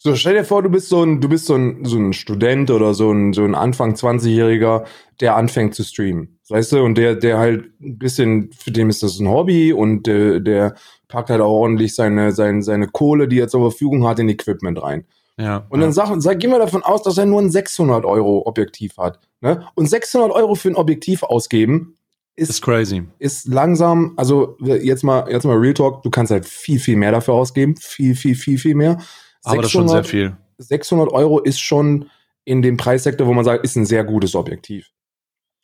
[0.06, 2.70] So, stell dir vor, du bist so ein, du bist so ein, so ein Student
[2.72, 4.84] oder so ein, so ein Anfang 20-Jähriger,
[5.22, 6.40] der anfängt zu streamen.
[6.50, 10.10] Weißt du, und der, der halt ein bisschen, für den ist das ein Hobby und
[10.10, 10.76] äh, der
[11.14, 14.82] packt halt auch ordentlich seine, seine, seine Kohle, die er zur Verfügung hat, in Equipment
[14.82, 15.06] rein.
[15.38, 15.68] Ja.
[15.70, 15.94] Und dann ja.
[15.94, 19.20] sag, sag, gehen wir davon aus, dass er nur ein 600 Euro Objektiv hat.
[19.40, 19.64] Ne?
[19.76, 21.98] Und 600 Euro für ein Objektiv ausgeben,
[22.36, 23.04] ist, ist crazy.
[23.20, 27.12] Ist langsam, also jetzt mal, jetzt mal Real Talk, du kannst halt viel, viel mehr
[27.12, 27.76] dafür ausgeben.
[27.80, 28.94] Viel, viel, viel, viel mehr.
[28.94, 30.38] 600, Aber das ist schon sehr viel.
[30.58, 32.10] 600 Euro ist schon
[32.44, 34.90] in dem Preissektor, wo man sagt, ist ein sehr gutes Objektiv.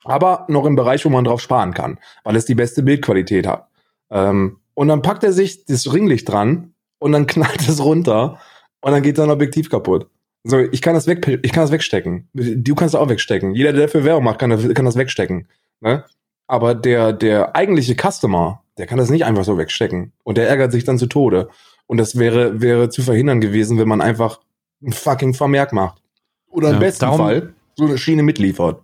[0.04, 3.68] Aber noch im Bereich, wo man drauf sparen kann, weil es die beste Bildqualität hat.
[4.12, 8.40] Ähm, und dann packt er sich das Ringlicht dran und dann knallt es runter
[8.80, 10.08] und dann geht sein Objektiv kaputt.
[10.46, 12.30] So, ich kann das weg, ich kann das wegstecken.
[12.34, 13.54] Du kannst das auch wegstecken.
[13.56, 15.50] Jeder, der dafür Werbung macht, kann, kann das wegstecken.
[15.82, 16.06] Ne?
[16.48, 20.14] Aber der, der eigentliche Customer, der kann das nicht einfach so wegstecken.
[20.24, 21.50] Und der ärgert sich dann zu Tode.
[21.86, 24.40] Und das wäre, wäre zu verhindern gewesen, wenn man einfach
[24.82, 26.02] ein fucking Vermerk macht.
[26.48, 28.82] Oder im ja, besten darum, Fall so eine Schiene mitliefert.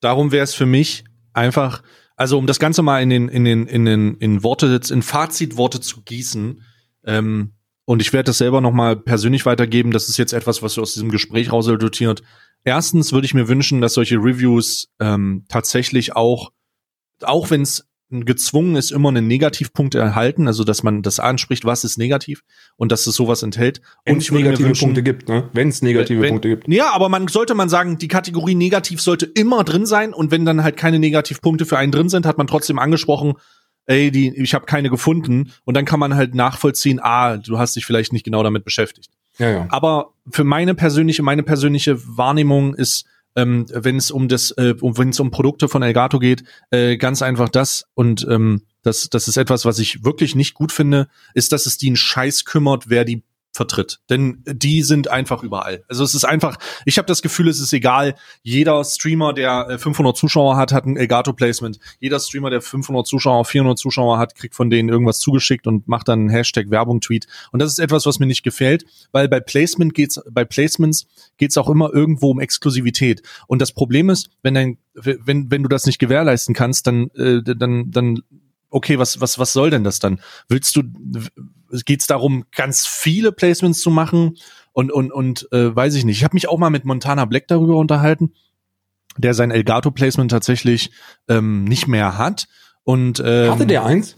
[0.00, 1.82] Darum wäre es für mich einfach,
[2.18, 5.80] also um das Ganze mal in den, in den, in den, in Worte, in Fazitworte
[5.80, 6.62] zu gießen,
[7.04, 7.54] ähm,
[7.88, 9.92] und ich werde das selber nochmal persönlich weitergeben.
[9.92, 12.22] Das ist jetzt etwas, was aus diesem Gespräch raus resultiert.
[12.62, 16.50] Erstens würde ich mir wünschen, dass solche Reviews ähm, tatsächlich auch,
[17.22, 21.84] auch wenn es gezwungen ist, immer einen Negativpunkt erhalten, also dass man das anspricht, was
[21.84, 22.42] ist negativ
[22.76, 23.82] und dass es sowas enthält.
[24.04, 25.48] Wenn und es negative wünschen, Punkte gibt, ne?
[25.52, 26.68] Wenn es negative wenn, Punkte gibt.
[26.68, 30.46] Ja, aber man sollte man sagen, die Kategorie negativ sollte immer drin sein und wenn
[30.46, 33.34] dann halt keine Negativpunkte für einen drin sind, hat man trotzdem angesprochen,
[33.84, 37.76] ey, die, ich habe keine gefunden und dann kann man halt nachvollziehen, ah, du hast
[37.76, 39.10] dich vielleicht nicht genau damit beschäftigt.
[39.38, 39.66] Ja, ja.
[39.70, 43.06] Aber für meine persönliche, meine persönliche Wahrnehmung ist,
[43.38, 47.22] ähm, wenn es um das, äh, wenn es um Produkte von Elgato geht, äh, ganz
[47.22, 51.52] einfach das und ähm, das, das ist etwas, was ich wirklich nicht gut finde, ist,
[51.52, 53.22] dass es die einen Scheiß kümmert, wer die
[53.58, 53.98] vertritt.
[54.08, 55.84] Denn die sind einfach überall.
[55.88, 58.14] Also es ist einfach, ich habe das Gefühl, es ist egal.
[58.42, 61.80] Jeder Streamer, der 500 äh, Zuschauer hat, hat ein Elgato-Placement.
[61.98, 66.06] Jeder Streamer, der 500 Zuschauer, 400 Zuschauer hat, kriegt von denen irgendwas zugeschickt und macht
[66.06, 67.26] dann einen Hashtag Werbung-Tweet.
[67.50, 71.58] Und das ist etwas, was mir nicht gefällt, weil bei Placement geht's, bei Placements geht's
[71.58, 73.22] auch immer irgendwo um Exklusivität.
[73.48, 77.42] Und das Problem ist, wenn dein, wenn, wenn du das nicht gewährleisten kannst, dann, äh,
[77.42, 78.22] dann, dann
[78.70, 80.20] okay, was, was, was soll denn das dann?
[80.48, 80.84] Willst du,
[81.84, 84.36] geht es darum, ganz viele Placements zu machen?
[84.72, 86.18] Und, und, und äh, weiß ich nicht.
[86.18, 88.32] Ich habe mich auch mal mit Montana Black darüber unterhalten,
[89.16, 90.92] der sein Elgato-Placement tatsächlich
[91.28, 92.46] ähm, nicht mehr hat.
[92.84, 94.16] Und, ähm, Hatte der eins?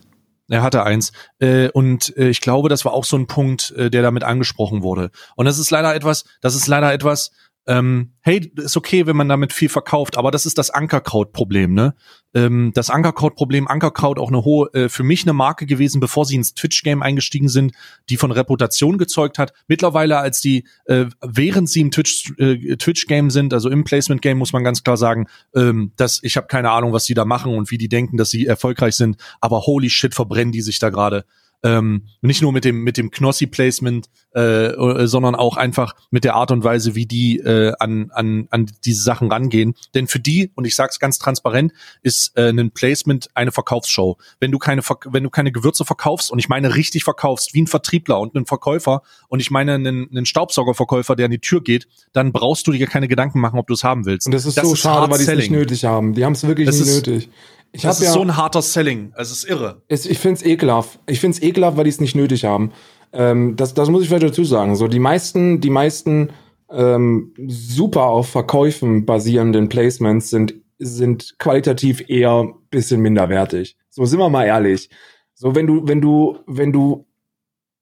[0.51, 1.13] Er hatte eins.
[1.39, 4.83] Äh, und äh, ich glaube, das war auch so ein Punkt, äh, der damit angesprochen
[4.83, 5.11] wurde.
[5.37, 7.31] Und das ist leider etwas, das ist leider etwas,
[7.71, 11.95] ähm, hey, ist okay, wenn man damit viel verkauft, aber das ist das Ankerkraut-Problem, ne?
[12.35, 16.35] Ähm, das Ankerkraut-Problem, Ankerkraut auch eine hohe, äh, für mich eine Marke gewesen, bevor sie
[16.35, 17.73] ins Twitch-Game eingestiegen sind,
[18.09, 19.53] die von Reputation gezeugt hat.
[19.69, 24.53] Mittlerweile, als die, äh, während sie im Twitch, äh, Twitch-Game sind, also im Placement-Game, muss
[24.53, 27.71] man ganz klar sagen, ähm, dass ich habe keine Ahnung, was die da machen und
[27.71, 31.25] wie die denken, dass sie erfolgreich sind, aber holy shit, verbrennen die sich da gerade.
[31.63, 36.25] Ähm, nicht nur mit dem mit dem Knossi Placement, äh, äh, sondern auch einfach mit
[36.25, 39.75] der Art und Weise, wie die äh, an an an diese Sachen rangehen.
[39.95, 44.17] Denn für die und ich sage es ganz transparent, ist äh, ein Placement eine Verkaufsshow.
[44.39, 47.67] Wenn du keine wenn du keine Gewürze verkaufst und ich meine richtig verkaufst wie ein
[47.67, 51.89] Vertriebler und ein Verkäufer und ich meine einen, einen Staubsaugerverkäufer, der an die Tür geht,
[52.13, 54.27] dann brauchst du dir keine Gedanken machen, ob du es haben willst.
[54.27, 56.15] Und das ist das so ist schade, weil die es nicht nötig haben.
[56.15, 57.29] Die haben es wirklich das nicht ist, nötig.
[57.73, 59.13] Ich das ist ja, so ein harter Selling.
[59.17, 59.83] Es ist irre.
[59.89, 60.99] Es, ich finde es ekelhaft.
[61.07, 62.73] Ich finde es ekelhaft, weil die es nicht nötig haben.
[63.13, 64.75] Ähm, das, das muss ich vielleicht dazu sagen.
[64.77, 66.31] So, die meisten, die meisten
[66.71, 73.77] ähm, super auf Verkäufen basierenden Placements sind, sind qualitativ eher bisschen minderwertig.
[73.89, 74.91] So sind wir mal ehrlich.
[75.35, 77.07] So, wenn du, wenn du, wenn du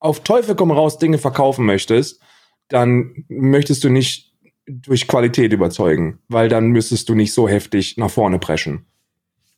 [0.00, 2.20] auf Teufel komm raus Dinge verkaufen möchtest,
[2.68, 4.32] dann möchtest du nicht
[4.66, 8.86] durch Qualität überzeugen, weil dann müsstest du nicht so heftig nach vorne preschen.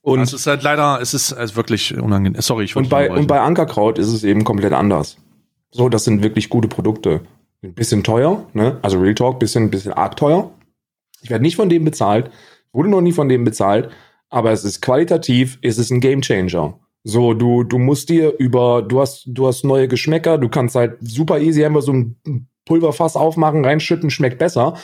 [0.03, 2.41] Und es ist halt leider, es ist also wirklich unangenehm.
[2.41, 5.19] Sorry, ich und bei und bei Ankerkraut ist es eben komplett anders.
[5.71, 7.21] So, das sind wirklich gute Produkte.
[7.63, 8.79] Ein bisschen teuer, ne?
[8.81, 10.51] Also Real Talk, bisschen bisschen arg teuer.
[11.23, 12.31] Ich werde nicht von dem bezahlt,
[12.73, 13.91] wurde noch nie von dem bezahlt,
[14.31, 16.79] aber es ist qualitativ, es ist ein Game Changer.
[17.05, 20.97] So, du du musst dir über du hast du hast neue Geschmäcker, du kannst halt
[21.01, 24.77] super easy einfach so ein Pulverfass aufmachen, reinschütten, schmeckt besser.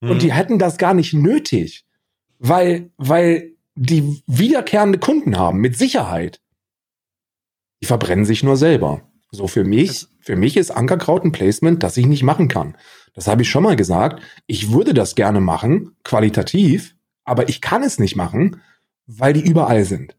[0.00, 0.10] Mhm.
[0.10, 1.84] Und die hätten das gar nicht nötig,
[2.38, 6.42] weil weil die wiederkehrende Kunden haben, mit Sicherheit.
[7.80, 9.00] Die verbrennen sich nur selber.
[9.30, 12.76] So für mich, für mich ist Ankerkraut ein Placement, das ich nicht machen kann.
[13.14, 14.22] Das habe ich schon mal gesagt.
[14.46, 18.60] Ich würde das gerne machen, qualitativ, aber ich kann es nicht machen,
[19.06, 20.14] weil die überall sind.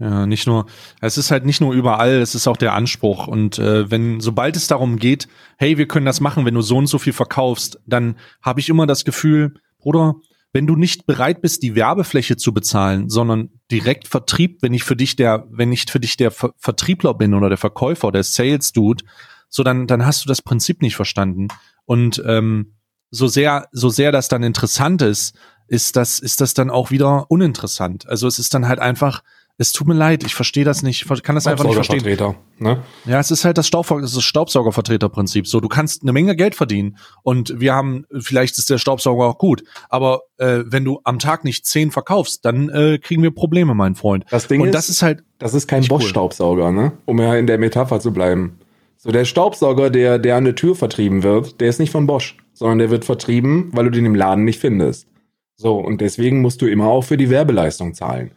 [0.00, 0.66] Ja, nicht nur,
[1.00, 3.28] es ist halt nicht nur überall, es ist auch der Anspruch.
[3.28, 5.28] Und äh, wenn, sobald es darum geht,
[5.58, 8.68] hey, wir können das machen, wenn du so und so viel verkaufst, dann habe ich
[8.68, 10.16] immer das Gefühl, Bruder,
[10.52, 14.96] wenn du nicht bereit bist, die Werbefläche zu bezahlen, sondern direkt Vertrieb, wenn ich für
[14.96, 18.72] dich der, wenn ich für dich der Ver Vertriebler bin oder der Verkäufer, der Sales
[18.72, 19.04] Dude,
[19.48, 21.48] so dann, dann hast du das Prinzip nicht verstanden.
[21.84, 22.74] Und ähm,
[23.10, 25.36] so sehr, so sehr das dann interessant ist,
[25.66, 28.08] ist das, ist das dann auch wieder uninteressant.
[28.08, 29.22] Also es ist dann halt einfach,
[29.60, 32.34] es tut mir leid, ich verstehe das nicht, kann das einfach nicht verstehen.
[32.58, 32.82] Ne?
[33.04, 35.46] Ja, es ist halt das, Staub, das Staubsaugervertreterprinzip.
[35.46, 39.36] So, du kannst eine Menge Geld verdienen und wir haben, vielleicht ist der Staubsauger auch
[39.36, 43.74] gut, aber äh, wenn du am Tag nicht zehn verkaufst, dann äh, kriegen wir Probleme,
[43.74, 44.24] mein Freund.
[44.30, 46.72] Das Ding und ist, das ist halt, das ist kein Bosch-Staubsauger, cool.
[46.72, 46.92] ne?
[47.04, 48.58] Um ja in der Metapher zu bleiben.
[48.96, 52.38] So der Staubsauger, der, der an der Tür vertrieben wird, der ist nicht von Bosch,
[52.54, 55.06] sondern der wird vertrieben, weil du den im Laden nicht findest.
[55.56, 58.30] So, und deswegen musst du immer auch für die Werbeleistung zahlen.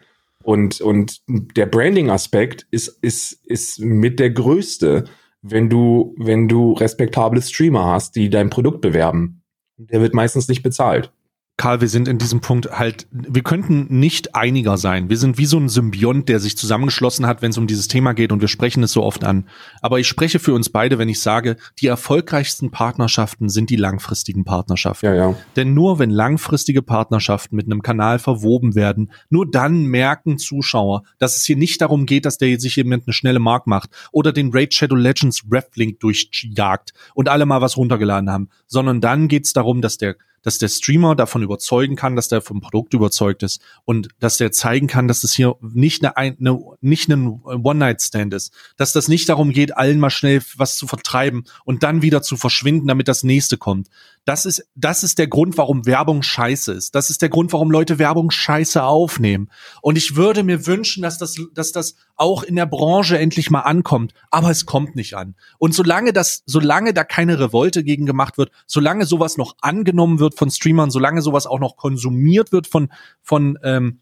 [0.43, 5.05] Und, und der Branding-Aspekt ist, ist, ist mit der größte,
[5.41, 9.41] wenn du, wenn du respektable Streamer hast, die dein Produkt bewerben.
[9.77, 11.11] Der wird meistens nicht bezahlt.
[11.55, 15.09] Karl, wir sind in diesem Punkt halt, wir könnten nicht einiger sein.
[15.09, 18.13] Wir sind wie so ein Symbiont, der sich zusammengeschlossen hat, wenn es um dieses Thema
[18.13, 19.47] geht und wir sprechen es so oft an.
[19.79, 24.45] Aber ich spreche für uns beide, wenn ich sage, die erfolgreichsten Partnerschaften sind die langfristigen
[24.45, 25.05] Partnerschaften.
[25.05, 25.35] Ja, ja.
[25.55, 31.37] Denn nur wenn langfristige Partnerschaften mit einem Kanal verwoben werden, nur dann merken Zuschauer, dass
[31.37, 34.49] es hier nicht darum geht, dass der sich jemand eine schnelle Mark macht oder den
[34.51, 39.53] Raid Shadow Legends Reflink durchjagt und alle mal was runtergeladen haben, sondern dann geht es
[39.53, 43.61] darum, dass der dass der Streamer davon überzeugen kann, dass der vom Produkt überzeugt ist
[43.85, 48.53] und dass der zeigen kann, dass es hier nicht eine, eine nicht ein One-Night-Stand ist,
[48.77, 52.37] dass das nicht darum geht, allen mal schnell was zu vertreiben und dann wieder zu
[52.37, 53.87] verschwinden, damit das nächste kommt.
[54.25, 56.95] Das ist, das ist der Grund, warum Werbung scheiße ist.
[56.95, 59.49] Das ist der Grund, warum Leute Werbung scheiße aufnehmen.
[59.81, 63.61] Und ich würde mir wünschen, dass das, dass das auch in der Branche endlich mal
[63.61, 64.13] ankommt.
[64.31, 65.35] Aber es kommt nicht an.
[65.57, 70.35] Und solange das, solange da keine Revolte gegen gemacht wird, solange sowas noch angenommen wird
[70.35, 73.99] von Streamern, solange sowas auch noch konsumiert wird von, von, ähm,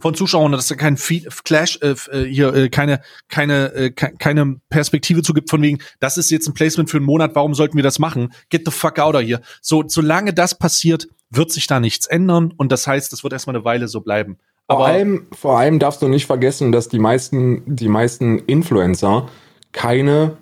[0.00, 5.22] von Zuschauern, dass da kein Clash äh, äh, hier äh, keine keine äh, keine Perspektive
[5.22, 7.82] zu gibt von wegen, das ist jetzt ein Placement für einen Monat, warum sollten wir
[7.82, 8.32] das machen?
[8.50, 9.40] Get the fuck out of here.
[9.60, 13.56] So solange das passiert, wird sich da nichts ändern und das heißt, das wird erstmal
[13.56, 14.38] eine Weile so bleiben.
[14.66, 19.28] Aber vor allem vor allem darfst du nicht vergessen, dass die meisten die meisten Influencer
[19.72, 20.36] keine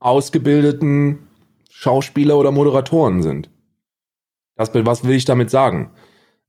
[0.00, 1.28] ausgebildeten
[1.70, 3.50] Schauspieler oder Moderatoren sind.
[4.56, 5.90] Das, was will ich damit sagen?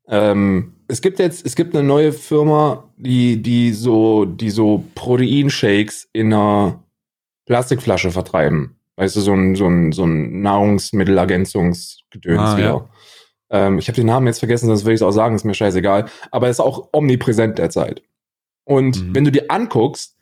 [0.09, 6.09] Ähm, es gibt jetzt, es gibt eine neue Firma, die, die so, die so Proteinshakes
[6.13, 6.83] in einer
[7.45, 8.75] Plastikflasche vertreiben.
[8.95, 12.67] Weißt du, so ein, so ein, so ein Nahrungsmittelergänzungsgedöns ah, wieder.
[12.67, 12.89] Ja.
[13.67, 15.53] Ähm, ich habe den Namen jetzt vergessen, sonst will ich es auch sagen, ist mir
[15.53, 16.09] scheißegal.
[16.31, 18.01] Aber er ist auch omnipräsent derzeit.
[18.65, 19.15] Und mhm.
[19.15, 20.17] wenn du dir anguckst,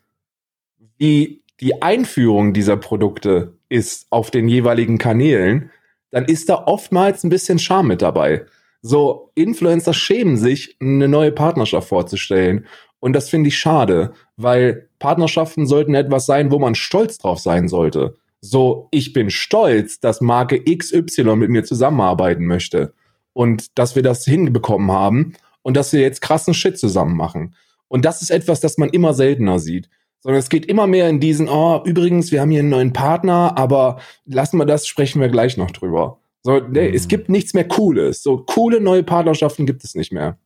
[0.98, 5.70] wie die Einführung dieser Produkte ist auf den jeweiligen Kanälen,
[6.10, 8.46] dann ist da oftmals ein bisschen Charme mit dabei.
[8.80, 12.66] So, Influencer schämen sich, eine neue Partnerschaft vorzustellen.
[13.00, 17.68] Und das finde ich schade, weil Partnerschaften sollten etwas sein, wo man stolz drauf sein
[17.68, 18.16] sollte.
[18.40, 22.92] So, ich bin stolz, dass Marke XY mit mir zusammenarbeiten möchte
[23.32, 27.54] und dass wir das hinbekommen haben und dass wir jetzt krassen Shit zusammen machen.
[27.88, 29.88] Und das ist etwas, das man immer seltener sieht.
[30.20, 33.56] Sondern es geht immer mehr in diesen, oh, übrigens, wir haben hier einen neuen Partner,
[33.56, 36.18] aber lassen wir das, sprechen wir gleich noch drüber.
[36.48, 36.94] So, nee, mhm.
[36.94, 38.22] es gibt nichts mehr Cooles.
[38.22, 40.38] So coole neue Partnerschaften gibt es nicht mehr.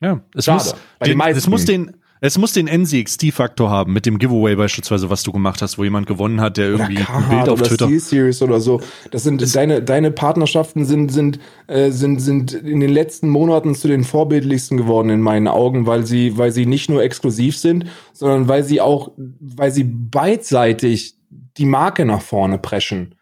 [0.00, 0.56] Ja, es Schade.
[0.56, 5.22] muss, den, es muss den, es muss den NCXT-Faktor haben, mit dem Giveaway beispielsweise, was
[5.22, 7.90] du gemacht hast, wo jemand gewonnen hat, der irgendwie ein Bild auf oder Twitter.
[8.00, 8.80] Series oder so.
[9.10, 13.74] Das sind das deine deine Partnerschaften sind sind äh, sind sind in den letzten Monaten
[13.74, 17.84] zu den vorbildlichsten geworden in meinen Augen, weil sie weil sie nicht nur exklusiv sind,
[18.14, 21.18] sondern weil sie auch weil sie beidseitig
[21.58, 23.14] die Marke nach vorne preschen.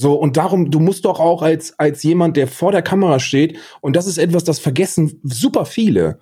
[0.00, 3.58] So, und darum, du musst doch auch als, als jemand, der vor der Kamera steht,
[3.80, 6.20] und das ist etwas, das vergessen super viele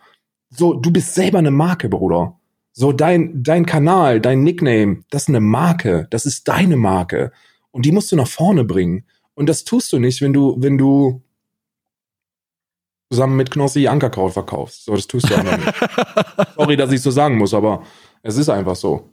[0.51, 2.39] so, du bist selber eine Marke, Bruder.
[2.72, 6.07] So, dein, dein Kanal, dein Nickname, das ist eine Marke.
[6.11, 7.33] Das ist deine Marke.
[7.70, 9.07] Und die musst du nach vorne bringen.
[9.35, 11.22] Und das tust du nicht, wenn du, wenn du
[13.11, 14.85] zusammen mit Knossi Ankerkraut verkaufst.
[14.85, 16.55] So, das tust du einfach nicht.
[16.57, 17.83] Sorry, dass ich so sagen muss, aber
[18.22, 19.11] es ist einfach so.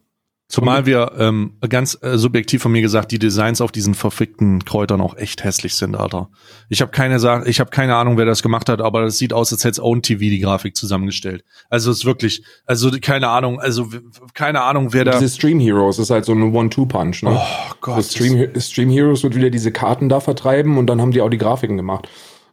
[0.53, 5.01] Zumal wir ähm, ganz äh, subjektiv von mir gesagt, die Designs auf diesen verfickten Kräutern
[5.01, 6.29] auch echt hässlich sind, Alter.
[6.69, 9.33] Ich habe keine Sa ich habe keine Ahnung, wer das gemacht hat, aber das sieht
[9.33, 11.43] aus, als hätte Own TV die Grafik zusammengestellt.
[11.71, 13.87] Also es ist wirklich, also keine Ahnung, also
[14.35, 15.17] keine Ahnung, wer da.
[15.17, 17.31] Diese Stream Heroes ist halt so ein One-Two-Punch, ne?
[17.35, 18.03] Oh Gott.
[18.03, 21.29] So Stream, Stream Heroes wird wieder diese Karten da vertreiben und dann haben die auch
[21.29, 22.07] die Grafiken gemacht.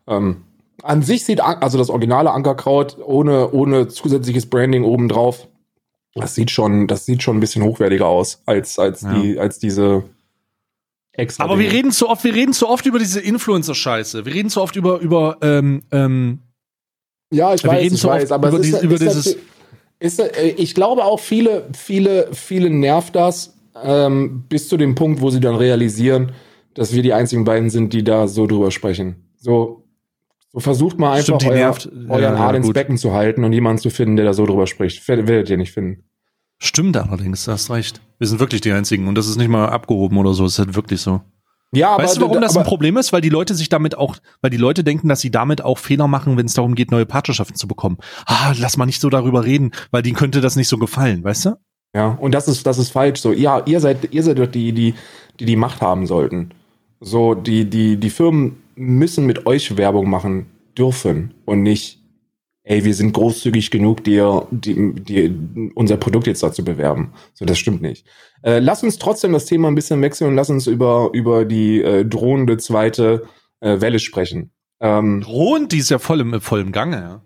[0.08, 0.38] Ähm,
[0.82, 5.49] an sich sieht also das originale Ankerkraut ohne ohne zusätzliches Branding obendrauf
[6.14, 9.14] das sieht schon, das sieht schon ein bisschen hochwertiger aus als als ja.
[9.14, 10.04] die als diese
[11.12, 11.44] extra.
[11.44, 14.24] Aber wir reden zu oft, wir reden zu oft über diese Influencer-Scheiße.
[14.24, 16.40] Wir reden zu oft über über ähm, ähm,
[17.32, 19.36] ja, ich weiß, ich weiß, aber über, ist, dieses, über ist dieses.
[20.00, 25.20] Ist, äh, ich glaube auch viele, viele, viele nervt das ähm, bis zu dem Punkt,
[25.20, 26.32] wo sie dann realisieren,
[26.74, 29.28] dass wir die einzigen beiden sind, die da so drüber sprechen.
[29.36, 29.84] So,
[30.52, 31.90] so versucht mal einfach Stimmt, euer, nervt.
[32.08, 35.06] euren ja, ins Becken zu halten und jemanden zu finden, der da so drüber spricht.
[35.06, 36.04] Werdet ihr nicht finden.
[36.58, 38.00] Stimmt allerdings, du hast recht.
[38.18, 40.58] Wir sind wirklich die Einzigen und das ist nicht mal abgehoben oder so, es ist
[40.58, 41.22] halt wirklich so.
[41.72, 43.12] Ja, aber, weißt du, warum das ein Problem ist?
[43.12, 46.08] Weil die Leute sich damit auch, weil die Leute denken, dass sie damit auch Fehler
[46.08, 47.98] machen, wenn es darum geht, neue Partnerschaften zu bekommen.
[48.26, 51.46] Ah, lass mal nicht so darüber reden, weil denen könnte das nicht so gefallen, weißt
[51.46, 51.50] du?
[51.94, 53.20] Ja, und das ist, das ist falsch.
[53.20, 54.94] So, ja, ihr seid, ihr seid doch die, die,
[55.38, 56.50] die die Macht haben sollten.
[57.00, 62.02] So, die, die, die Firmen müssen mit euch Werbung machen dürfen und nicht,
[62.62, 67.12] ey, wir sind großzügig genug, dir, die, die, unser Produkt jetzt dazu bewerben.
[67.34, 68.06] So, das stimmt nicht.
[68.42, 71.82] Äh, lass uns trotzdem das Thema ein bisschen wechseln und lass uns über, über die
[71.82, 73.24] äh, drohende zweite
[73.60, 74.50] äh, Welle sprechen.
[74.80, 77.22] Ähm, Drohend, die ist ja voll im, voll im Gange, ja.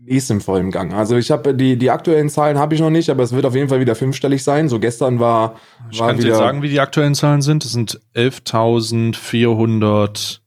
[0.00, 0.94] Die ist im vollen Gang.
[0.94, 3.56] Also ich habe die die aktuellen Zahlen habe ich noch nicht, aber es wird auf
[3.56, 4.68] jeden Fall wieder fünfstellig sein.
[4.68, 5.56] So gestern war
[5.90, 6.28] ich war kann wieder.
[6.28, 7.64] dir sagen, wie die aktuellen Zahlen sind.
[7.64, 10.38] Das sind 11.400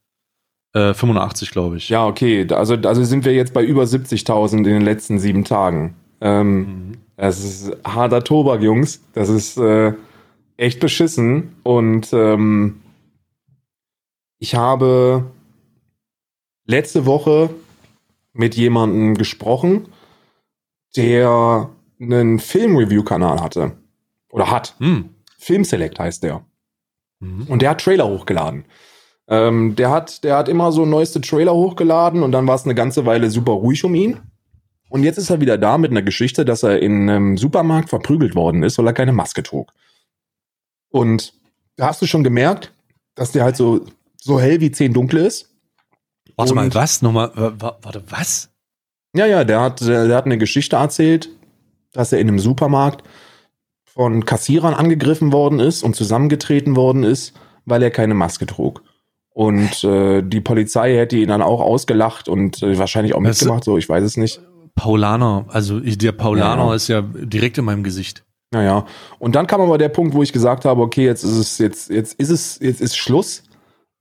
[0.74, 1.90] äh, 85, glaube ich.
[1.90, 2.48] Ja, okay.
[2.52, 5.96] Also, also sind wir jetzt bei über 70.000 in den letzten sieben Tagen.
[6.22, 6.92] Ähm, mhm.
[7.18, 9.02] Das ist harter Tobak, Jungs.
[9.14, 9.94] Das ist äh,
[10.58, 11.56] echt beschissen.
[11.64, 12.82] Und ähm,
[14.40, 15.26] ich habe
[16.66, 17.50] letzte Woche
[18.34, 19.88] mit jemandem gesprochen,
[20.96, 21.70] der
[22.00, 23.74] einen Film-Review-Kanal hatte.
[24.32, 24.76] Oder hat.
[24.80, 25.10] Mhm.
[25.38, 26.46] Filmselect heißt der.
[27.20, 27.46] Mhm.
[27.48, 28.66] Und der hat Trailer hochgeladen.
[29.28, 32.76] Ähm, der, hat, der hat immer so neueste Trailer hochgeladen und dann war es eine
[32.76, 34.20] ganze Weile super ruhig um ihn.
[34.90, 38.36] Und jetzt ist er wieder da mit einer Geschichte, dass er in einem Supermarkt verprügelt
[38.36, 39.72] worden ist, weil er keine Maske trug.
[40.90, 41.34] Und
[41.78, 42.74] da hast du schon gemerkt,
[43.16, 43.86] dass der halt so,
[44.18, 45.50] so hell wie zehn dunkle ist.
[46.36, 47.02] Warte und mal, was?
[47.02, 48.50] Nochmal, warte, was?
[49.16, 51.30] Ja, ja, der hat, der, der hat eine Geschichte erzählt,
[51.94, 53.04] dass er in einem Supermarkt
[53.86, 57.34] von Kassierern angegriffen worden ist und zusammengetreten worden ist,
[57.66, 58.84] weil er keine Maske trug.
[59.34, 63.78] Und äh, die Polizei hätte ihn dann auch ausgelacht und äh, wahrscheinlich auch mitgemacht, so
[63.78, 64.42] ich weiß es nicht.
[64.76, 66.76] Paulaner, also der Paulaner ja.
[66.76, 68.24] ist ja direkt in meinem Gesicht.
[68.54, 68.86] Naja.
[69.20, 71.90] Und dann kam aber der Punkt, wo ich gesagt habe, okay, jetzt ist es, jetzt,
[71.90, 73.44] jetzt ist es, jetzt ist Schluss.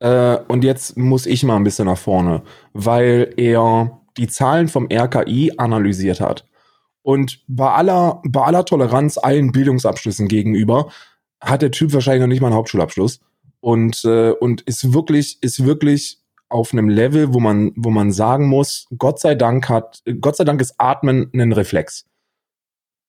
[0.00, 4.88] Äh, und jetzt muss ich mal ein bisschen nach vorne, weil er die Zahlen vom
[4.92, 6.46] RKI analysiert hat.
[7.02, 10.88] Und bei aller, bei aller Toleranz allen Bildungsabschlüssen gegenüber
[11.40, 13.20] hat der Typ wahrscheinlich noch nicht mal einen Hauptschulabschluss
[13.60, 18.48] und äh, und ist wirklich ist wirklich auf einem Level, wo man wo man sagen
[18.48, 22.06] muss, Gott sei Dank hat Gott sei Dank ist Atmen ein Reflex.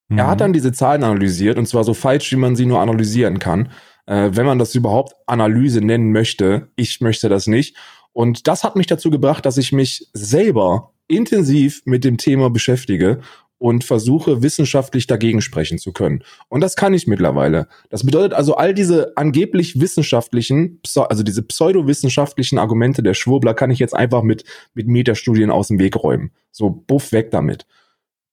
[0.08, 0.18] Mhm.
[0.18, 0.40] Er hat mhm.
[0.40, 3.70] dann diese Zahlen analysiert und zwar so falsch, wie man sie nur analysieren kann,
[4.06, 6.68] äh, wenn man das überhaupt Analyse nennen möchte.
[6.76, 7.76] Ich möchte das nicht.
[8.12, 13.20] Und das hat mich dazu gebracht, dass ich mich selber intensiv mit dem Thema beschäftige
[13.62, 16.24] und versuche wissenschaftlich dagegen sprechen zu können.
[16.48, 17.68] Und das kann ich mittlerweile.
[17.90, 23.78] Das bedeutet also, all diese angeblich wissenschaftlichen, also diese pseudowissenschaftlichen Argumente der Schwurbler kann ich
[23.78, 24.42] jetzt einfach mit,
[24.74, 26.32] mit Metastudien aus dem Weg räumen.
[26.50, 27.64] So, buff weg damit.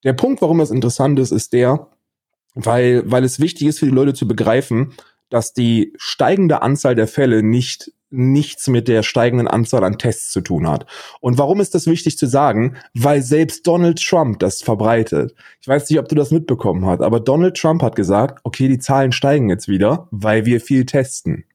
[0.03, 1.89] Der Punkt, warum das interessant ist, ist der,
[2.55, 4.93] weil, weil es wichtig ist für die Leute zu begreifen,
[5.29, 10.41] dass die steigende Anzahl der Fälle nicht nichts mit der steigenden Anzahl an Tests zu
[10.41, 10.85] tun hat.
[11.21, 12.75] Und warum ist das wichtig zu sagen?
[12.93, 15.35] Weil selbst Donald Trump das verbreitet.
[15.61, 18.79] Ich weiß nicht, ob du das mitbekommen hast, aber Donald Trump hat gesagt, okay, die
[18.79, 21.45] Zahlen steigen jetzt wieder, weil wir viel testen.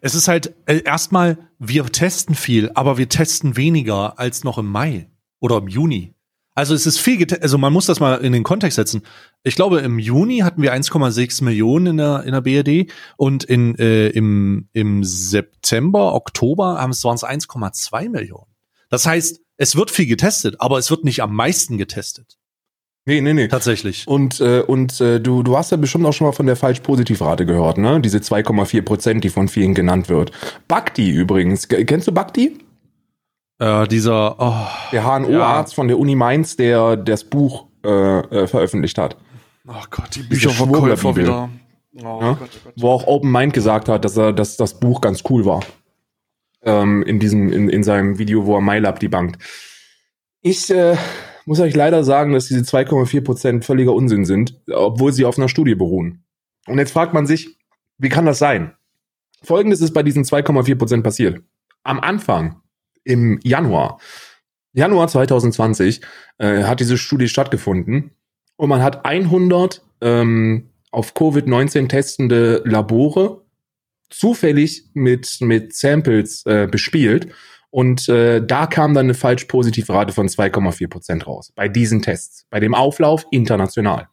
[0.00, 4.66] Es ist halt äh, erstmal, wir testen viel, aber wir testen weniger als noch im
[4.66, 5.08] Mai
[5.40, 6.14] oder im Juni.
[6.58, 9.02] Also es ist viel, also man muss das mal in den Kontext setzen.
[9.44, 13.76] Ich glaube, im Juni hatten wir 1,6 Millionen in der, in der BRD und in,
[13.76, 18.50] äh, im, im September, Oktober waren es 1,2 Millionen.
[18.90, 22.38] Das heißt, es wird viel getestet, aber es wird nicht am meisten getestet.
[23.06, 23.46] Nee, nee, nee.
[23.46, 24.08] Tatsächlich.
[24.08, 27.46] Und, äh, und äh, du, du hast ja bestimmt auch schon mal von der Falsch-Positiv-Rate
[27.46, 28.00] gehört, ne?
[28.00, 30.32] Diese 2,4 Prozent, die von vielen genannt wird.
[30.66, 31.68] Bakti übrigens.
[31.68, 32.58] Kennst du Bakti?
[33.58, 35.76] Äh, dieser oh, der HNO-Arzt ja.
[35.76, 39.16] von der Uni Mainz, der das Buch äh, äh, veröffentlicht hat.
[39.66, 41.50] Ach Gott, die Bücherverkäufer wieder.
[41.96, 42.32] Oh, ja?
[42.34, 42.72] Gott, oh Gott.
[42.76, 45.62] Wo auch Open Mind gesagt hat, dass er, dass das Buch ganz cool war.
[46.62, 49.42] Ähm, in diesem, in, in seinem Video, wo er MyLab die bankt.
[50.40, 50.96] Ich äh,
[51.44, 55.48] muss euch leider sagen, dass diese 2,4 Prozent völliger Unsinn sind, obwohl sie auf einer
[55.48, 56.24] Studie beruhen.
[56.66, 57.58] Und jetzt fragt man sich,
[57.98, 58.74] wie kann das sein?
[59.42, 61.42] Folgendes ist bei diesen 2,4 Prozent passiert.
[61.82, 62.60] Am Anfang
[63.04, 64.00] im Januar.
[64.72, 66.00] Januar 2020
[66.38, 68.12] äh, hat diese Studie stattgefunden
[68.56, 73.42] und man hat 100 ähm, auf Covid-19 testende Labore
[74.10, 77.28] zufällig mit, mit Samples äh, bespielt
[77.70, 81.52] und äh, da kam dann eine falsch-positive-Rate von 2,4 Prozent raus.
[81.54, 84.08] Bei diesen Tests, bei dem Auflauf international.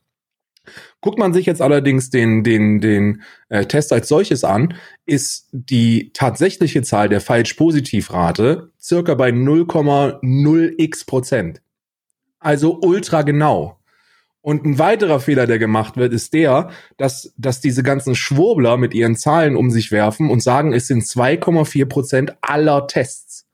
[1.05, 4.73] Guckt man sich jetzt allerdings den, den, den äh, Test als solches an,
[5.05, 11.61] ist die tatsächliche Zahl der Falsch-Positiv-Rate circa bei 0,0x Prozent.
[12.39, 13.77] Also ultra genau.
[14.41, 18.95] Und ein weiterer Fehler, der gemacht wird, ist der, dass, dass diese ganzen Schwurbler mit
[18.95, 23.45] ihren Zahlen um sich werfen und sagen, es sind 2,4 Prozent aller Tests.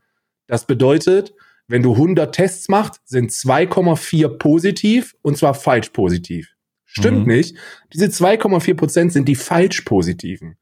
[0.48, 1.34] Das bedeutet,
[1.68, 6.51] wenn du 100 Tests machst, sind 2,4 positiv und zwar falsch positiv.
[6.94, 7.34] Stimmt mhm.
[7.34, 7.56] nicht.
[7.94, 10.58] Diese 2,4 Prozent sind die falsch positiven.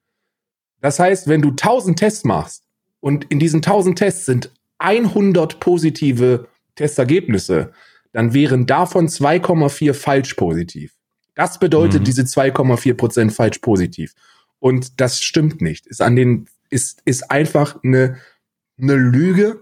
[0.79, 2.63] Das heißt, wenn du 1000 Tests machst
[2.99, 7.73] und in diesen 1000 Tests sind 100 positive Testergebnisse,
[8.11, 10.95] dann wären davon 2,4 falsch positiv.
[11.33, 12.05] Das bedeutet mhm.
[12.05, 14.13] diese 2,4 Prozent falsch positiv.
[14.59, 15.87] Und das stimmt nicht.
[15.87, 18.17] Ist an den, ist, ist einfach eine,
[18.79, 19.61] eine Lüge,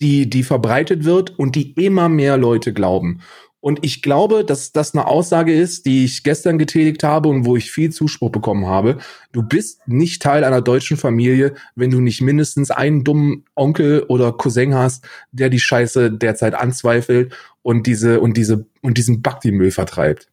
[0.00, 3.22] die, die verbreitet wird und die immer mehr Leute glauben.
[3.62, 7.56] Und ich glaube, dass das eine Aussage ist, die ich gestern getätigt habe und wo
[7.56, 8.98] ich viel Zuspruch bekommen habe.
[9.30, 14.32] Du bist nicht Teil einer deutschen Familie, wenn du nicht mindestens einen dummen Onkel oder
[14.32, 20.28] Cousin hast, der die Scheiße derzeit anzweifelt und diese und diese und diesen Bakti-Müll vertreibt.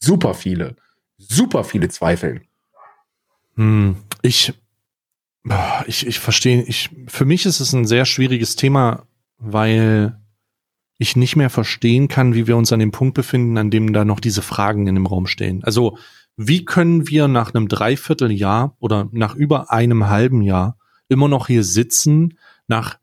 [0.00, 0.74] Super viele,
[1.18, 2.40] super viele zweifeln.
[3.54, 4.54] Hm, ich,
[5.86, 6.62] ich, ich verstehe.
[6.64, 9.06] Ich, für mich ist es ein sehr schwieriges Thema,
[9.38, 10.18] weil
[10.98, 14.04] ich nicht mehr verstehen kann, wie wir uns an dem Punkt befinden, an dem da
[14.04, 15.62] noch diese Fragen in dem Raum stehen.
[15.64, 15.96] Also,
[16.36, 20.76] wie können wir nach einem Dreivierteljahr oder nach über einem halben Jahr
[21.08, 22.36] immer noch hier sitzen,
[22.66, 22.98] nach,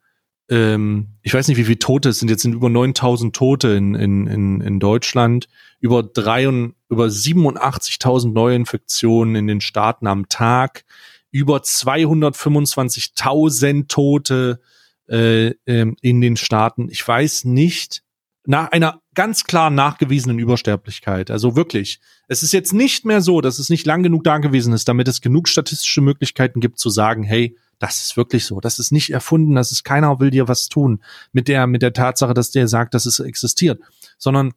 [0.50, 3.96] ähm, ich weiß nicht, wie viele Tote es sind, jetzt sind über 9000 Tote in,
[3.96, 5.48] in, in, in Deutschland,
[5.80, 10.86] über drei und, über 87.000 Neuinfektionen in den Staaten am Tag,
[11.32, 14.62] über 225.000 Tote
[15.08, 16.90] äh, ähm, in den Staaten.
[16.90, 18.04] Ich weiß nicht,
[18.48, 21.32] nach einer ganz klar nachgewiesenen Übersterblichkeit.
[21.32, 22.00] Also wirklich.
[22.28, 25.08] Es ist jetzt nicht mehr so, dass es nicht lang genug da gewesen ist, damit
[25.08, 28.60] es genug statistische Möglichkeiten gibt zu sagen, hey, das ist wirklich so.
[28.60, 29.56] Das ist nicht erfunden.
[29.56, 32.94] Das ist keiner will dir was tun mit der, mit der Tatsache, dass der sagt,
[32.94, 33.82] dass es existiert,
[34.18, 34.54] sondern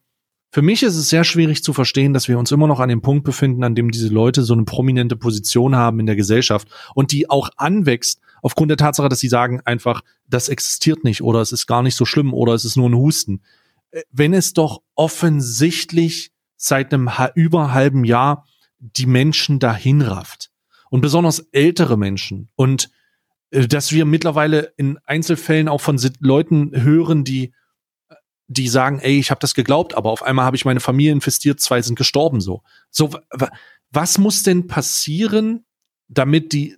[0.50, 3.02] für mich ist es sehr schwierig zu verstehen, dass wir uns immer noch an dem
[3.02, 7.12] Punkt befinden, an dem diese Leute so eine prominente Position haben in der Gesellschaft und
[7.12, 11.52] die auch anwächst aufgrund der Tatsache, dass sie sagen einfach, das existiert nicht oder es
[11.52, 13.42] ist gar nicht so schlimm oder es ist nur ein Husten.
[13.90, 18.46] Äh, wenn es doch offensichtlich seit einem über halben Jahr
[18.78, 20.50] die Menschen dahin rafft
[20.90, 22.90] und besonders ältere Menschen und
[23.50, 27.52] äh, dass wir mittlerweile in Einzelfällen auch von Leuten hören, die
[28.48, 31.60] die sagen, ey, ich habe das geglaubt, aber auf einmal habe ich meine Familie investiert,
[31.60, 32.62] zwei sind gestorben so.
[32.90, 33.10] So
[33.90, 35.64] was muss denn passieren,
[36.08, 36.76] damit die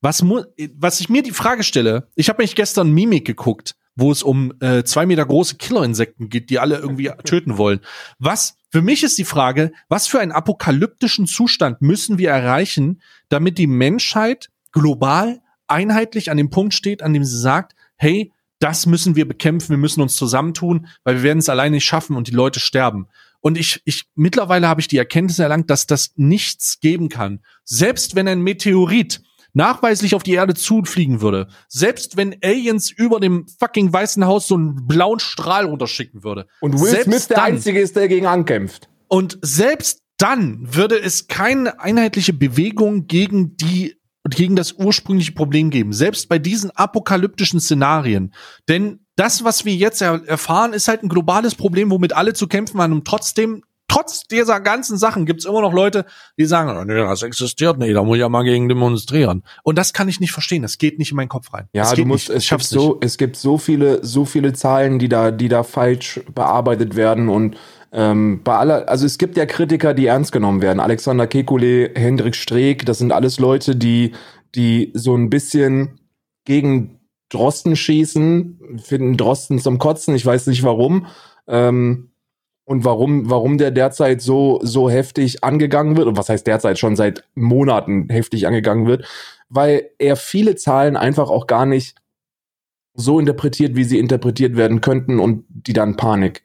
[0.00, 4.12] was muss was ich mir die Frage stelle, ich habe mich gestern Mimik geguckt, wo
[4.12, 7.80] es um äh, zwei Meter große Killerinsekten geht, die alle irgendwie töten wollen.
[8.18, 13.00] Was für mich ist die Frage, was für einen apokalyptischen Zustand müssen wir erreichen,
[13.30, 18.86] damit die Menschheit global einheitlich an dem Punkt steht, an dem sie sagt, hey, das
[18.86, 22.28] müssen wir bekämpfen, wir müssen uns zusammentun, weil wir werden es alleine nicht schaffen und
[22.28, 23.08] die Leute sterben.
[23.40, 27.40] Und ich, ich, mittlerweile habe ich die Erkenntnis erlangt, dass das nichts geben kann.
[27.64, 33.46] Selbst wenn ein Meteorit nachweislich auf die Erde zufliegen würde, selbst wenn Aliens über dem
[33.58, 36.46] fucking Weißen Haus so einen blauen Strahl runterschicken würde.
[36.60, 38.88] Und Will selbst Smith der dann, Einzige ist, der dagegen ankämpft.
[39.08, 43.96] Und selbst dann würde es keine einheitliche Bewegung gegen die
[44.34, 45.92] gegen das ursprüngliche Problem geben.
[45.92, 48.32] Selbst bei diesen apokalyptischen Szenarien.
[48.68, 52.46] Denn das, was wir jetzt er erfahren, ist halt ein globales Problem, womit alle zu
[52.46, 52.92] kämpfen haben.
[52.92, 56.04] Und trotzdem, trotz dieser ganzen Sachen gibt's immer noch Leute,
[56.38, 59.42] die sagen, oh, nee, das existiert nicht, da muss ich ja mal gegen demonstrieren.
[59.62, 60.62] Und das kann ich nicht verstehen.
[60.62, 61.68] Das geht nicht in meinen Kopf rein.
[61.72, 62.38] Ja, du musst, nicht.
[62.38, 63.04] es gibt so, nicht.
[63.04, 67.56] es gibt so viele, so viele Zahlen, die da, die da falsch bearbeitet werden und
[67.92, 70.80] ähm, bei aller, also es gibt ja Kritiker, die ernst genommen werden.
[70.80, 74.12] Alexander Kekulé, Hendrik Streeck, das sind alles Leute, die,
[74.54, 76.00] die so ein bisschen
[76.44, 80.14] gegen Drosten schießen, finden Drosten zum Kotzen.
[80.14, 81.06] Ich weiß nicht warum.
[81.48, 82.10] Ähm,
[82.64, 86.96] und warum, warum der derzeit so, so heftig angegangen wird, und was heißt derzeit schon
[86.96, 89.06] seit Monaten heftig angegangen wird,
[89.48, 91.96] weil er viele Zahlen einfach auch gar nicht
[92.94, 96.42] so interpretiert, wie sie interpretiert werden könnten und die dann Panik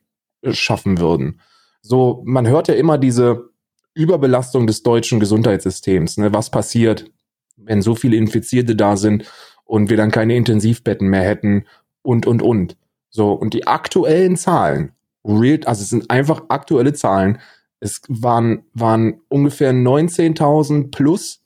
[0.49, 1.41] schaffen würden.
[1.81, 3.49] So, man hört ja immer diese
[3.93, 6.17] Überbelastung des deutschen Gesundheitssystems.
[6.17, 6.33] Ne?
[6.33, 7.11] Was passiert,
[7.57, 9.25] wenn so viele Infizierte da sind
[9.65, 11.65] und wir dann keine Intensivbetten mehr hätten
[12.01, 12.77] und, und, und.
[13.09, 14.93] So, und die aktuellen Zahlen,
[15.25, 17.39] real, also es sind einfach aktuelle Zahlen,
[17.79, 21.41] es waren, waren ungefähr 19.000 plus,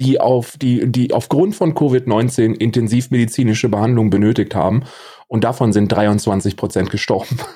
[0.00, 4.84] die auf, die, die aufgrund von Covid-19 intensivmedizinische Behandlung benötigt haben.
[5.28, 7.38] Und davon sind 23 Prozent gestorben.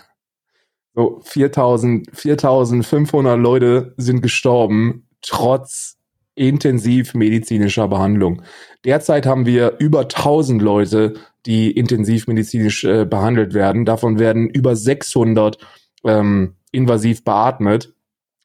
[0.94, 5.96] So, 4000, 4500 Leute sind gestorben, trotz
[6.34, 8.42] intensiv medizinischer Behandlung.
[8.84, 11.14] Derzeit haben wir über 1000 Leute,
[11.46, 13.84] die intensivmedizinisch äh, behandelt werden.
[13.84, 15.58] Davon werden über 600
[16.04, 17.94] ähm, invasiv beatmet.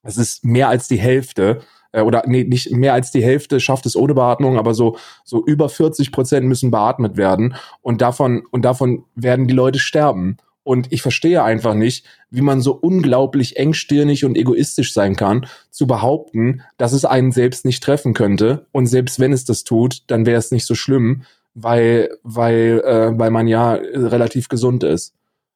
[0.03, 1.61] Das ist mehr als die Hälfte.
[1.93, 5.45] Äh, oder nee, nicht mehr als die Hälfte schafft es ohne Beatmung, aber so, so
[5.45, 7.55] über 40 Prozent müssen beatmet werden.
[7.81, 10.37] Und davon, und davon werden die Leute sterben.
[10.63, 15.87] Und ich verstehe einfach nicht, wie man so unglaublich engstirnig und egoistisch sein kann, zu
[15.87, 18.65] behaupten, dass es einen selbst nicht treffen könnte.
[18.71, 21.23] Und selbst wenn es das tut, dann wäre es nicht so schlimm,
[21.53, 25.13] weil, weil, äh, weil man ja relativ gesund ist.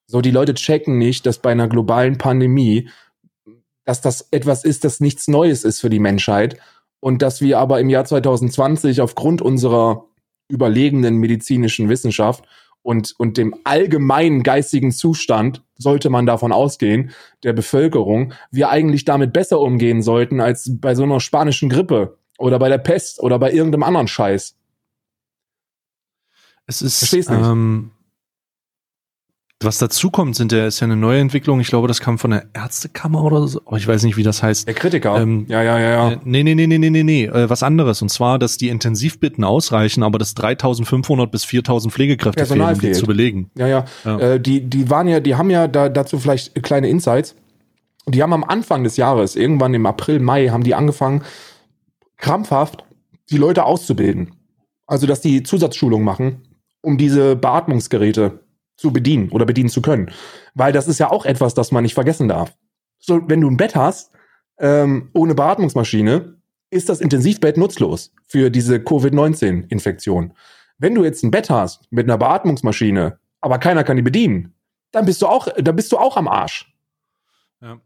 [0.07, 2.89] So, die Leute checken nicht, dass bei einer globalen Pandemie,
[3.87, 6.59] dass das etwas ist, das nichts Neues ist für die Menschheit.
[6.99, 10.03] Und dass wir aber im Jahr 2020 aufgrund unserer
[10.49, 12.43] überlegenen medizinischen Wissenschaft
[12.81, 17.11] und, und dem allgemeinen geistigen Zustand, sollte man davon ausgehen,
[17.43, 22.59] der Bevölkerung, wir eigentlich damit besser umgehen sollten als bei so einer spanischen Grippe oder
[22.59, 24.57] bei der Pest oder bei irgendeinem anderen Scheiß.
[26.65, 27.39] Es ist, Versteh's nicht.
[27.39, 27.91] ähm,
[29.63, 31.59] was dazu kommt, sind ja, ist ja eine neue Entwicklung.
[31.59, 33.59] Ich glaube, das kam von der Ärztekammer oder so.
[33.65, 34.67] Aber ich weiß nicht, wie das heißt.
[34.67, 35.19] Der Kritiker.
[35.19, 36.11] Ähm, ja, ja, ja, ja.
[36.11, 38.03] Äh, nee, nee, nee, nee, nee, nee, nee, äh, was anderes.
[38.03, 42.93] Und zwar, dass die Intensivbetten ausreichen, aber dass 3500 bis 4000 Pflegekräfte Personal fehlen, um
[42.93, 43.49] die zu belegen.
[43.55, 43.85] Ja, ja.
[44.05, 44.19] Ja.
[44.19, 47.35] Äh, die, die waren ja, die haben ja da, dazu vielleicht kleine Insights.
[48.05, 51.23] Die haben am Anfang des Jahres, irgendwann im April, Mai, haben die angefangen,
[52.17, 52.83] krampfhaft
[53.31, 54.35] die Leute auszubilden.
[54.85, 56.43] Also, dass die Zusatzschulung machen,
[56.81, 58.39] um diese Beatmungsgeräte
[58.77, 60.11] zu bedienen oder bedienen zu können.
[60.53, 62.55] Weil das ist ja auch etwas, das man nicht vergessen darf.
[62.99, 64.11] So, wenn du ein Bett hast,
[64.59, 66.37] ähm, ohne Beatmungsmaschine,
[66.69, 70.33] ist das Intensivbett nutzlos für diese Covid-19-Infektion.
[70.77, 74.53] Wenn du jetzt ein Bett hast mit einer Beatmungsmaschine, aber keiner kann die bedienen,
[74.91, 76.73] dann bist du auch, dann bist du auch am Arsch.
[77.61, 77.79] Ja.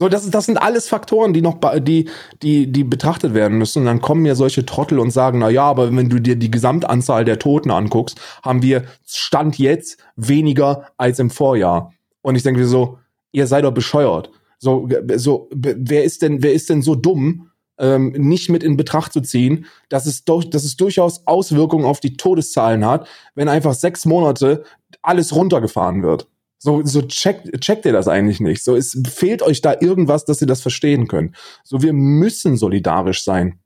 [0.00, 2.08] So, das, das sind alles Faktoren, die noch, die,
[2.42, 3.80] die, die betrachtet werden müssen.
[3.80, 6.50] Und dann kommen mir solche Trottel und sagen, na ja, aber wenn du dir die
[6.50, 11.92] Gesamtanzahl der Toten anguckst, haben wir Stand jetzt weniger als im Vorjahr.
[12.22, 12.98] Und ich denke mir so,
[13.30, 14.30] ihr seid doch bescheuert.
[14.58, 19.12] So, so, wer ist denn, wer ist denn so dumm, ähm, nicht mit in Betracht
[19.12, 23.74] zu ziehen, dass es, doch, dass es durchaus Auswirkungen auf die Todeszahlen hat, wenn einfach
[23.74, 24.64] sechs Monate
[25.02, 26.28] alles runtergefahren wird.
[26.64, 28.64] So, so checkt, checkt ihr das eigentlich nicht.
[28.64, 31.36] So, es fehlt euch da irgendwas, dass ihr das verstehen könnt.
[31.62, 33.58] So, wir müssen solidarisch sein.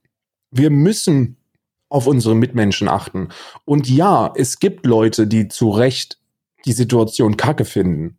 [0.50, 1.36] Wir müssen
[1.88, 3.28] auf unsere Mitmenschen achten.
[3.64, 6.18] Und ja, es gibt Leute, die zu Recht
[6.64, 8.18] die Situation kacke finden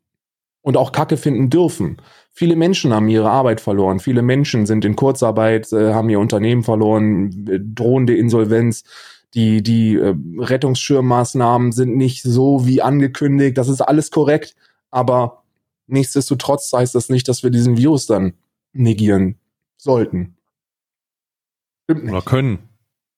[0.62, 1.98] und auch kacke finden dürfen.
[2.32, 4.00] Viele Menschen haben ihre Arbeit verloren.
[4.00, 8.86] Viele Menschen sind in Kurzarbeit, äh, haben ihr Unternehmen verloren, äh, drohende Insolvenz.
[9.36, 13.58] die, die äh, Rettungsschirmmaßnahmen sind nicht so wie angekündigt.
[13.58, 14.56] Das ist alles korrekt,
[14.92, 15.44] aber
[15.88, 18.34] nichtsdestotrotz heißt das nicht, dass wir diesen Virus dann
[18.74, 19.40] negieren
[19.78, 20.38] sollten.
[21.84, 22.14] Stimmt nicht.
[22.14, 22.60] Oder können.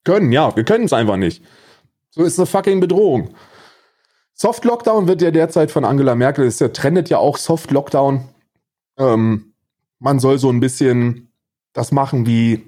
[0.04, 1.44] Können, ja, wir können es einfach nicht.
[2.10, 3.36] So ist eine fucking Bedrohung.
[4.34, 8.28] Soft Lockdown wird ja derzeit von Angela Merkel, ist ja trendet ja auch Soft Lockdown.
[8.98, 9.54] Ähm,
[10.00, 11.32] man soll so ein bisschen
[11.74, 12.64] das machen, wie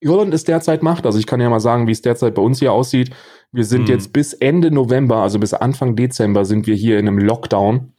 [0.00, 1.06] Irland es derzeit macht.
[1.06, 3.10] Also ich kann ja mal sagen, wie es derzeit bei uns hier aussieht.
[3.50, 3.88] Wir sind mhm.
[3.88, 7.92] jetzt bis Ende November, also bis Anfang Dezember sind wir hier in einem Lockdown.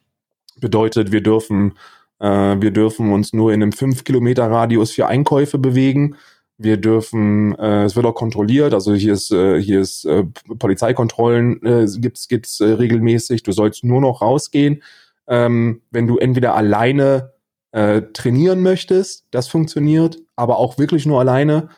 [0.60, 1.74] Bedeutet, wir dürfen,
[2.20, 2.28] äh,
[2.60, 6.16] wir dürfen uns nur in einem 5 Kilometer Radius für Einkäufe bewegen.
[6.58, 10.26] Wir dürfen, äh, es wird auch kontrolliert, also hier ist, äh, hier ist äh,
[10.58, 13.44] Polizeikontrollen äh, gibt's gibt's äh, regelmäßig.
[13.44, 14.84] Du sollst nur noch rausgehen,
[15.28, 17.32] ähm, wenn du entweder alleine
[17.72, 21.70] äh, trainieren möchtest, das funktioniert, aber auch wirklich nur alleine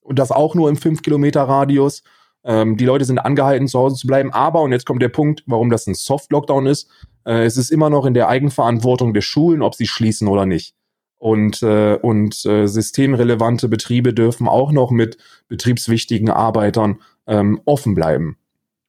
[0.00, 2.02] und das auch nur im 5 Kilometer Radius.
[2.44, 5.42] Ähm, die Leute sind angehalten, zu Hause zu bleiben, aber, und jetzt kommt der Punkt,
[5.46, 6.88] warum das ein Soft-Lockdown ist,
[7.24, 10.74] äh, es ist immer noch in der Eigenverantwortung der Schulen, ob sie schließen oder nicht.
[11.18, 15.18] Und, äh, und äh, systemrelevante Betriebe dürfen auch noch mit
[15.48, 18.38] betriebswichtigen Arbeitern ähm, offen bleiben.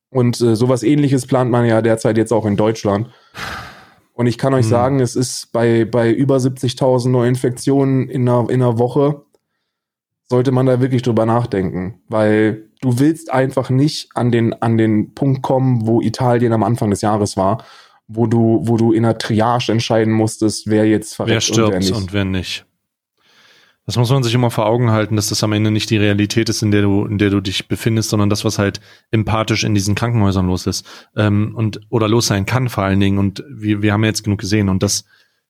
[0.10, 3.10] Und äh, sowas ähnliches plant man ja derzeit jetzt auch in Deutschland.
[4.14, 4.70] Und ich kann euch hm.
[4.70, 9.22] sagen, es ist bei, bei über 70.000 Neuinfektionen in einer, in einer Woche,
[10.28, 12.02] sollte man da wirklich drüber nachdenken.
[12.08, 16.90] Weil du willst einfach nicht an den, an den Punkt kommen, wo Italien am Anfang
[16.90, 17.64] des Jahres war
[18.08, 21.74] wo du, wo du in der Triage entscheiden musstest, wer jetzt verreckt wer stirbt und
[21.74, 21.96] wer nicht.
[21.96, 22.66] Und wer nicht.
[23.86, 26.48] Das muss man sich immer vor Augen halten, dass das am Ende nicht die Realität
[26.48, 28.80] ist, in der du, in der du dich befindest, sondern das, was halt
[29.12, 30.86] empathisch in diesen Krankenhäusern los ist
[31.18, 33.18] ähm, und oder los sein kann vor allen Dingen.
[33.18, 35.04] Und wir, wir haben ja jetzt genug gesehen und das,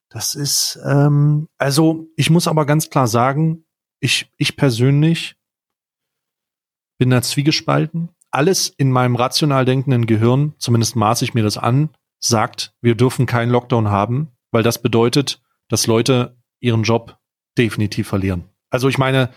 [0.09, 3.65] das ist ähm, also ich muss aber ganz klar sagen,
[3.99, 5.35] ich ich persönlich
[6.97, 8.09] bin da zwiegespalten.
[8.31, 11.89] Alles in meinem rational denkenden Gehirn, zumindest maße ich mir das an,
[12.23, 17.17] sagt, wir dürfen keinen Lockdown haben, weil das bedeutet, dass Leute ihren Job
[17.57, 18.45] definitiv verlieren.
[18.69, 19.29] Also ich meine,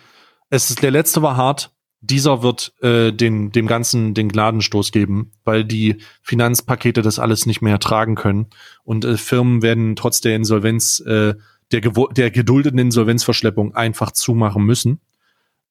[0.51, 1.73] es ist der letzte war hart.
[2.01, 7.63] Dieser wird äh, den, dem Ganzen den Gnadenstoß geben, weil die Finanzpakete das alles nicht
[7.63, 8.47] mehr tragen können.
[8.85, 11.35] Und äh, Firmen werden trotz der Insolvenz, äh,
[11.73, 15.01] der, der geduldeten Insolvenzverschleppung einfach zumachen müssen.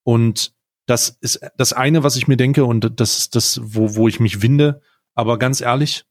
[0.04, 0.54] Und
[0.86, 4.20] das ist das eine, was ich mir denke, und das ist das, wo, wo ich
[4.20, 4.82] mich winde.
[5.14, 6.06] Aber ganz ehrlich,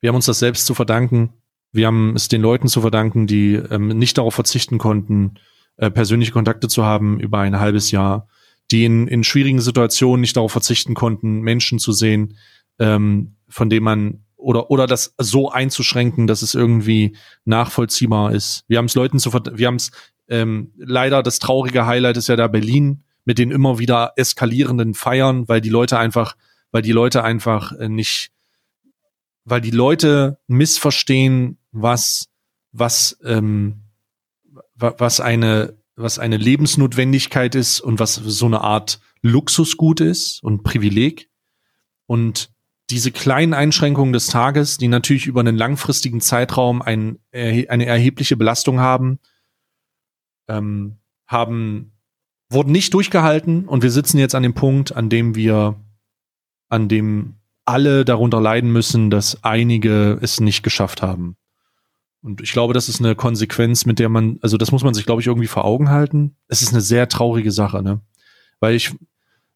[0.00, 1.34] wir haben uns das selbst zu verdanken.
[1.72, 5.34] Wir haben es den Leuten zu verdanken, die ähm, nicht darauf verzichten konnten,
[5.76, 8.28] äh, persönliche Kontakte zu haben über ein halbes Jahr,
[8.70, 12.36] die in, in schwierigen Situationen nicht darauf verzichten konnten, Menschen zu sehen,
[12.78, 18.64] ähm, von denen man oder oder das so einzuschränken, dass es irgendwie nachvollziehbar ist.
[18.68, 19.90] Wir haben es Leuten zu wir haben es
[20.28, 25.46] ähm, leider das traurige Highlight ist ja da Berlin mit den immer wieder eskalierenden Feiern,
[25.48, 26.36] weil die Leute einfach
[26.72, 28.30] weil die Leute einfach äh, nicht
[29.44, 32.28] weil die Leute missverstehen, was,
[32.72, 33.82] was, ähm,
[34.74, 41.28] was eine, was eine Lebensnotwendigkeit ist und was so eine Art Luxusgut ist und Privileg.
[42.06, 42.50] Und
[42.90, 48.80] diese kleinen Einschränkungen des Tages, die natürlich über einen langfristigen Zeitraum ein, eine erhebliche Belastung
[48.80, 49.20] haben,
[50.48, 51.92] ähm, haben,
[52.50, 55.78] wurden nicht durchgehalten und wir sitzen jetzt an dem Punkt, an dem wir,
[56.68, 57.36] an dem
[57.70, 61.36] alle darunter leiden müssen, dass einige es nicht geschafft haben.
[62.20, 65.06] Und ich glaube, das ist eine Konsequenz, mit der man, also das muss man sich,
[65.06, 66.36] glaube ich, irgendwie vor Augen halten.
[66.48, 68.00] Es ist eine sehr traurige Sache, ne?
[68.58, 68.92] Weil ich,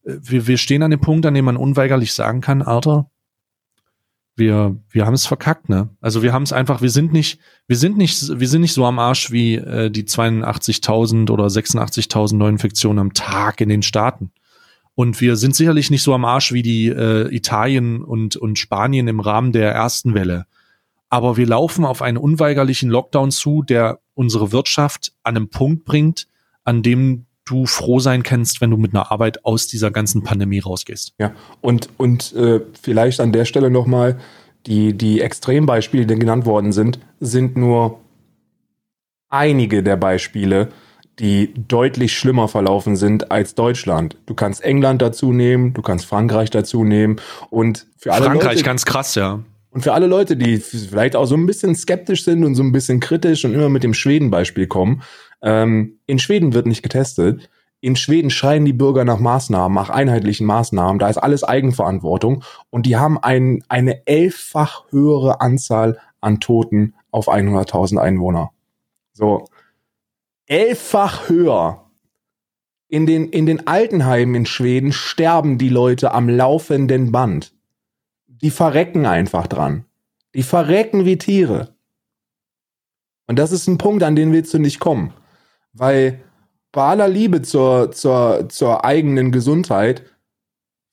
[0.03, 3.11] wir, wir stehen an dem Punkt, an dem man unweigerlich sagen kann, Alter,
[4.37, 5.89] wir, wir haben es verkackt, ne?
[5.99, 8.85] Also wir haben es einfach, wir sind nicht, wir sind nicht, wir sind nicht so
[8.85, 14.31] am Arsch wie äh, die 82.000 oder 86.000 Neuinfektionen am Tag in den Staaten.
[14.95, 19.07] Und wir sind sicherlich nicht so am Arsch wie die äh, Italien und, und Spanien
[19.07, 20.45] im Rahmen der ersten Welle.
[21.09, 26.27] Aber wir laufen auf einen unweigerlichen Lockdown zu, der unsere Wirtschaft an einem Punkt bringt,
[26.63, 30.59] an dem du froh sein kannst, wenn du mit einer Arbeit aus dieser ganzen Pandemie
[30.59, 31.13] rausgehst.
[31.19, 34.19] Ja, und, und äh, vielleicht an der Stelle nochmal,
[34.65, 37.99] die, die Extrembeispiele, die genannt worden sind, sind nur
[39.29, 40.69] einige der Beispiele,
[41.19, 44.17] die deutlich schlimmer verlaufen sind als Deutschland.
[44.25, 47.17] Du kannst England dazu nehmen, du kannst Frankreich dazu nehmen
[47.49, 49.39] und für alle Frankreich Leute, ganz krass, ja.
[49.71, 52.71] Und für alle Leute, die vielleicht auch so ein bisschen skeptisch sind und so ein
[52.71, 55.03] bisschen kritisch und immer mit dem Schweden-Beispiel kommen,
[55.41, 57.49] ähm, in Schweden wird nicht getestet.
[57.81, 60.97] In Schweden schreien die Bürger nach Maßnahmen, nach einheitlichen Maßnahmen.
[60.97, 67.27] Da ist alles Eigenverantwortung und die haben ein, eine elffach höhere Anzahl an Toten auf
[67.27, 68.51] 100.000 Einwohner.
[69.13, 69.45] So,
[70.47, 71.91] elffach höher.
[72.87, 77.53] In den, in den Altenheimen in Schweden sterben die Leute am laufenden Band.
[78.27, 79.85] Die verrecken einfach dran.
[80.35, 81.75] Die verrecken wie Tiere.
[83.27, 85.13] Und das ist ein Punkt, an den willst du nicht kommen.
[85.73, 86.21] Weil
[86.71, 90.03] bei aller Liebe zur, zur, zur eigenen Gesundheit,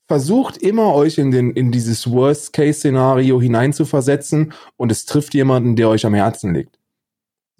[0.07, 6.05] versucht immer euch in, den, in dieses Worst-Case-Szenario hineinzuversetzen und es trifft jemanden, der euch
[6.05, 6.79] am Herzen liegt.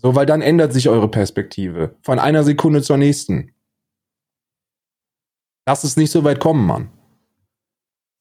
[0.03, 1.95] So, weil dann ändert sich eure Perspektive.
[2.01, 3.51] Von einer Sekunde zur nächsten.
[5.65, 6.89] Lass es nicht so weit kommen, Mann.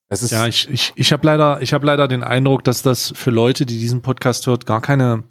[0.09, 3.65] Ja, ich, ich, ich habe leider, ich hab leider den Eindruck, dass das für Leute,
[3.65, 5.23] die diesen Podcast hört, gar keine,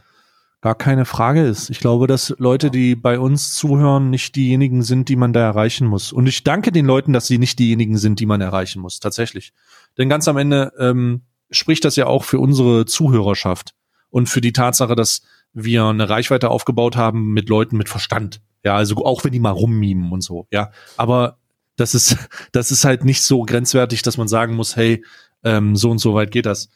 [0.60, 1.70] gar keine Frage ist.
[1.70, 5.86] Ich glaube, dass Leute, die bei uns zuhören, nicht diejenigen sind, die man da erreichen
[5.86, 6.12] muss.
[6.12, 9.52] Und ich danke den Leuten, dass sie nicht diejenigen sind, die man erreichen muss, tatsächlich.
[9.96, 13.74] Denn ganz am Ende ähm, spricht das ja auch für unsere Zuhörerschaft
[14.10, 15.22] und für die Tatsache, dass
[15.52, 18.40] wir eine Reichweite aufgebaut haben mit Leuten mit Verstand.
[18.64, 20.70] Ja, also auch wenn die mal rummimen und so, ja.
[20.96, 21.38] Aber
[21.76, 22.16] das ist,
[22.52, 25.04] das ist halt nicht so grenzwertig, dass man sagen muss, hey,
[25.44, 26.68] ähm, so und so weit geht das.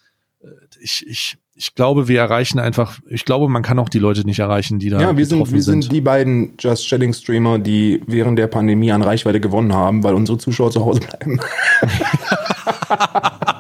[0.42, 0.48] Äh,
[0.80, 4.40] ich, ich, ich glaube, wir erreichen einfach, ich glaube, man kann auch die Leute nicht
[4.40, 5.00] erreichen, die da.
[5.00, 9.02] Ja, wir sind, wir sind die beiden Just Shedding Streamer, die während der Pandemie an
[9.02, 11.40] Reichweite gewonnen haben, weil unsere Zuschauer zu Hause bleiben.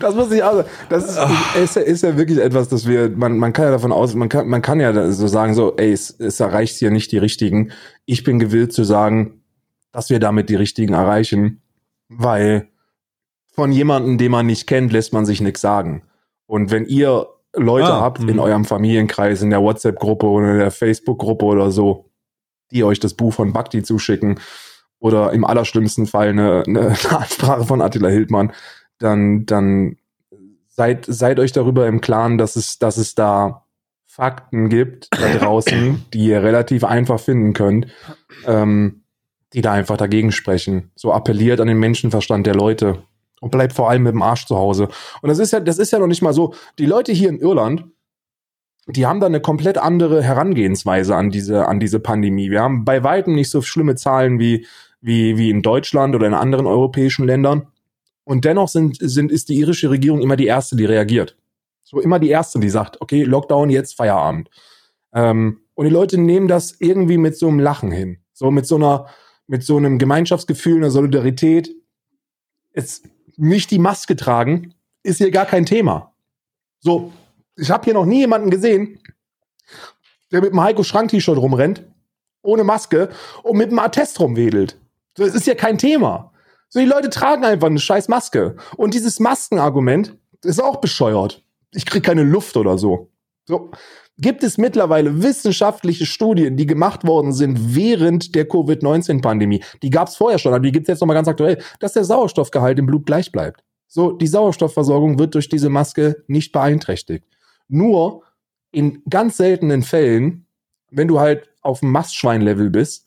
[0.00, 3.52] das muss ich also, das ist, ist, ist, ja wirklich etwas, dass wir, man, man
[3.52, 6.40] kann ja davon aus, man kann, man kann ja so sagen, so, ey, es, es
[6.40, 7.72] erreicht hier nicht die richtigen.
[8.04, 9.42] Ich bin gewillt zu sagen,
[9.92, 11.62] dass wir damit die richtigen erreichen,
[12.08, 12.68] weil
[13.54, 16.02] von jemandem, den man nicht kennt, lässt man sich nichts sagen.
[16.46, 18.40] Und wenn ihr Leute ah, habt in mhm.
[18.40, 22.10] eurem Familienkreis, in der WhatsApp-Gruppe oder in der Facebook-Gruppe oder so,
[22.72, 24.40] die euch das Buch von Bhakti zuschicken
[24.98, 28.52] oder im allerschlimmsten Fall eine, eine Ansprache von Attila Hildmann,
[29.04, 29.96] dann, dann
[30.68, 33.64] seid, seid euch darüber im Klaren, dass es, dass es da
[34.06, 37.86] Fakten gibt da draußen, die ihr relativ einfach finden könnt,
[38.46, 39.02] ähm,
[39.52, 40.90] die da einfach dagegen sprechen.
[40.94, 43.02] So appelliert an den Menschenverstand der Leute
[43.40, 44.88] und bleibt vor allem mit dem Arsch zu Hause.
[45.20, 46.54] Und das ist ja, das ist ja noch nicht mal so.
[46.78, 47.84] Die Leute hier in Irland,
[48.86, 52.50] die haben da eine komplett andere Herangehensweise an diese, an diese Pandemie.
[52.50, 54.66] Wir haben bei weitem nicht so schlimme Zahlen wie,
[55.00, 57.66] wie, wie in Deutschland oder in anderen europäischen Ländern.
[58.24, 61.36] Und dennoch sind, sind, ist die irische Regierung immer die erste, die reagiert.
[61.82, 64.48] So immer die erste, die sagt, okay, Lockdown, jetzt Feierabend.
[65.12, 68.18] Ähm, und die Leute nehmen das irgendwie mit so einem Lachen hin.
[68.32, 69.06] So mit so einer,
[69.46, 71.70] mit so einem Gemeinschaftsgefühl, einer Solidarität.
[72.72, 73.02] Es,
[73.36, 76.14] nicht die Maske tragen, ist hier gar kein Thema.
[76.80, 77.12] So,
[77.56, 78.98] ich habe hier noch nie jemanden gesehen,
[80.32, 81.84] der mit einem Heiko Schrank T-Shirt rumrennt,
[82.42, 83.10] ohne Maske
[83.42, 84.78] und mit einem Attest rumwedelt.
[85.16, 86.32] So, das ist ja kein Thema.
[86.74, 88.56] So, die Leute tragen einfach eine scheiß Maske.
[88.76, 91.44] Und dieses Maskenargument ist auch bescheuert.
[91.70, 93.12] Ich krieg keine Luft oder so.
[93.44, 93.70] So,
[94.18, 99.62] gibt es mittlerweile wissenschaftliche Studien, die gemacht worden sind während der Covid-19-Pandemie.
[99.84, 102.02] Die gab es vorher schon, aber die gibt es jetzt nochmal ganz aktuell, dass der
[102.02, 103.62] Sauerstoffgehalt im Blut gleich bleibt.
[103.86, 107.24] So, die Sauerstoffversorgung wird durch diese Maske nicht beeinträchtigt.
[107.68, 108.24] Nur
[108.72, 110.48] in ganz seltenen Fällen,
[110.90, 113.03] wenn du halt auf dem Mastschwein-Level bist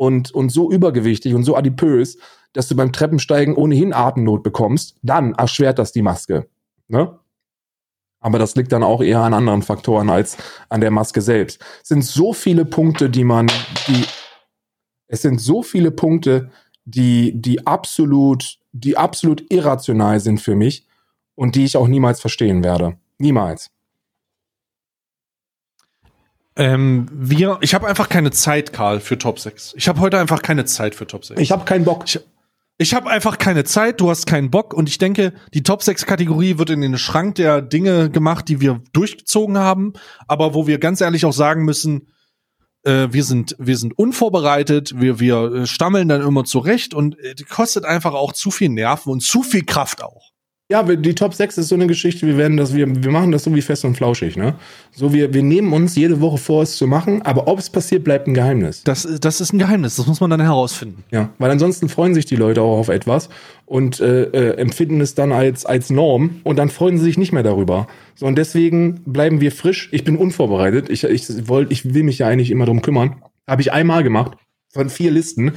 [0.00, 2.16] und, und so übergewichtig und so adipös,
[2.54, 6.48] dass du beim Treppensteigen ohnehin Atemnot bekommst, dann erschwert das die Maske.
[6.88, 7.18] Ne?
[8.18, 10.38] Aber das liegt dann auch eher an anderen Faktoren als
[10.70, 11.62] an der Maske selbst.
[11.82, 13.48] Es sind so viele Punkte, die man,
[13.88, 14.06] die,
[15.06, 16.50] es sind so viele Punkte,
[16.86, 20.86] die, die absolut, die absolut irrational sind für mich
[21.34, 22.96] und die ich auch niemals verstehen werde.
[23.18, 23.70] Niemals.
[26.60, 29.72] Ähm, wir, ich habe einfach keine Zeit, Karl, für Top 6.
[29.78, 31.40] Ich habe heute einfach keine Zeit für Top 6.
[31.40, 32.04] Ich habe keinen Bock.
[32.04, 32.20] Ich,
[32.76, 36.04] ich habe einfach keine Zeit, du hast keinen Bock und ich denke, die Top 6
[36.04, 39.94] Kategorie wird in den Schrank der Dinge gemacht, die wir durchgezogen haben,
[40.28, 42.08] aber wo wir ganz ehrlich auch sagen müssen,
[42.82, 47.34] äh, wir sind wir sind unvorbereitet, wir wir äh, stammeln dann immer zurecht und äh,
[47.48, 50.29] kostet einfach auch zu viel Nerven und zu viel Kraft auch.
[50.70, 53.42] Ja, die Top 6 ist so eine Geschichte, wir werden das, wir, wir machen das
[53.42, 54.54] so wie fest und flauschig, ne?
[54.92, 58.04] So, wir, wir nehmen uns jede Woche vor, es zu machen, aber ob es passiert,
[58.04, 58.84] bleibt ein Geheimnis.
[58.84, 61.02] Das, das ist ein Geheimnis, das muss man dann herausfinden.
[61.10, 63.30] Ja, weil ansonsten freuen sich die Leute auch auf etwas
[63.66, 67.32] und äh, äh, empfinden es dann als, als Norm und dann freuen sie sich nicht
[67.32, 67.88] mehr darüber.
[68.14, 69.88] So, und deswegen bleiben wir frisch.
[69.90, 70.88] Ich bin unvorbereitet.
[70.88, 73.16] Ich, ich, wollt, ich will mich ja eigentlich immer drum kümmern.
[73.48, 74.38] Habe ich einmal gemacht,
[74.72, 75.54] von vier Listen.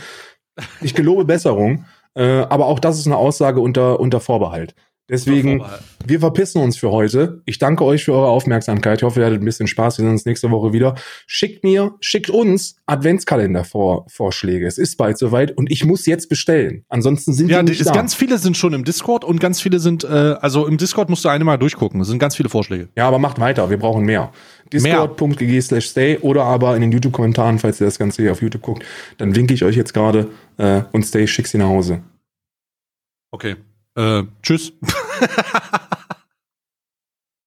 [0.81, 1.85] Ich gelobe Besserung.
[2.15, 4.73] Äh, aber auch das ist eine Aussage unter, unter Vorbehalt.
[5.09, 5.61] Deswegen,
[6.05, 7.41] wir verpissen uns für heute.
[7.45, 8.99] Ich danke euch für eure Aufmerksamkeit.
[8.99, 9.97] Ich hoffe, ihr hattet ein bisschen Spaß.
[9.97, 10.95] Wir sehen uns nächste Woche wieder.
[11.27, 14.65] Schickt mir, schickt uns Adventskalender-Vorschläge.
[14.65, 16.85] Es ist bald soweit und ich muss jetzt bestellen.
[16.87, 17.93] Ansonsten sind ja, die nicht ist da.
[17.93, 21.25] ganz viele sind schon im Discord und ganz viele sind, äh, also im Discord musst
[21.25, 21.99] du eine mal durchgucken.
[21.99, 22.87] Es sind ganz viele Vorschläge.
[22.95, 23.69] Ja, aber macht weiter.
[23.69, 24.31] Wir brauchen mehr.
[24.71, 28.61] Discord.gg slash stay oder aber in den YouTube-Kommentaren, falls ihr das Ganze hier auf YouTube
[28.61, 28.85] guckt,
[29.17, 32.01] dann winke ich euch jetzt gerade äh, und stay, schick sie nach Hause.
[33.31, 33.57] Okay.
[33.95, 34.73] Äh, tschüss.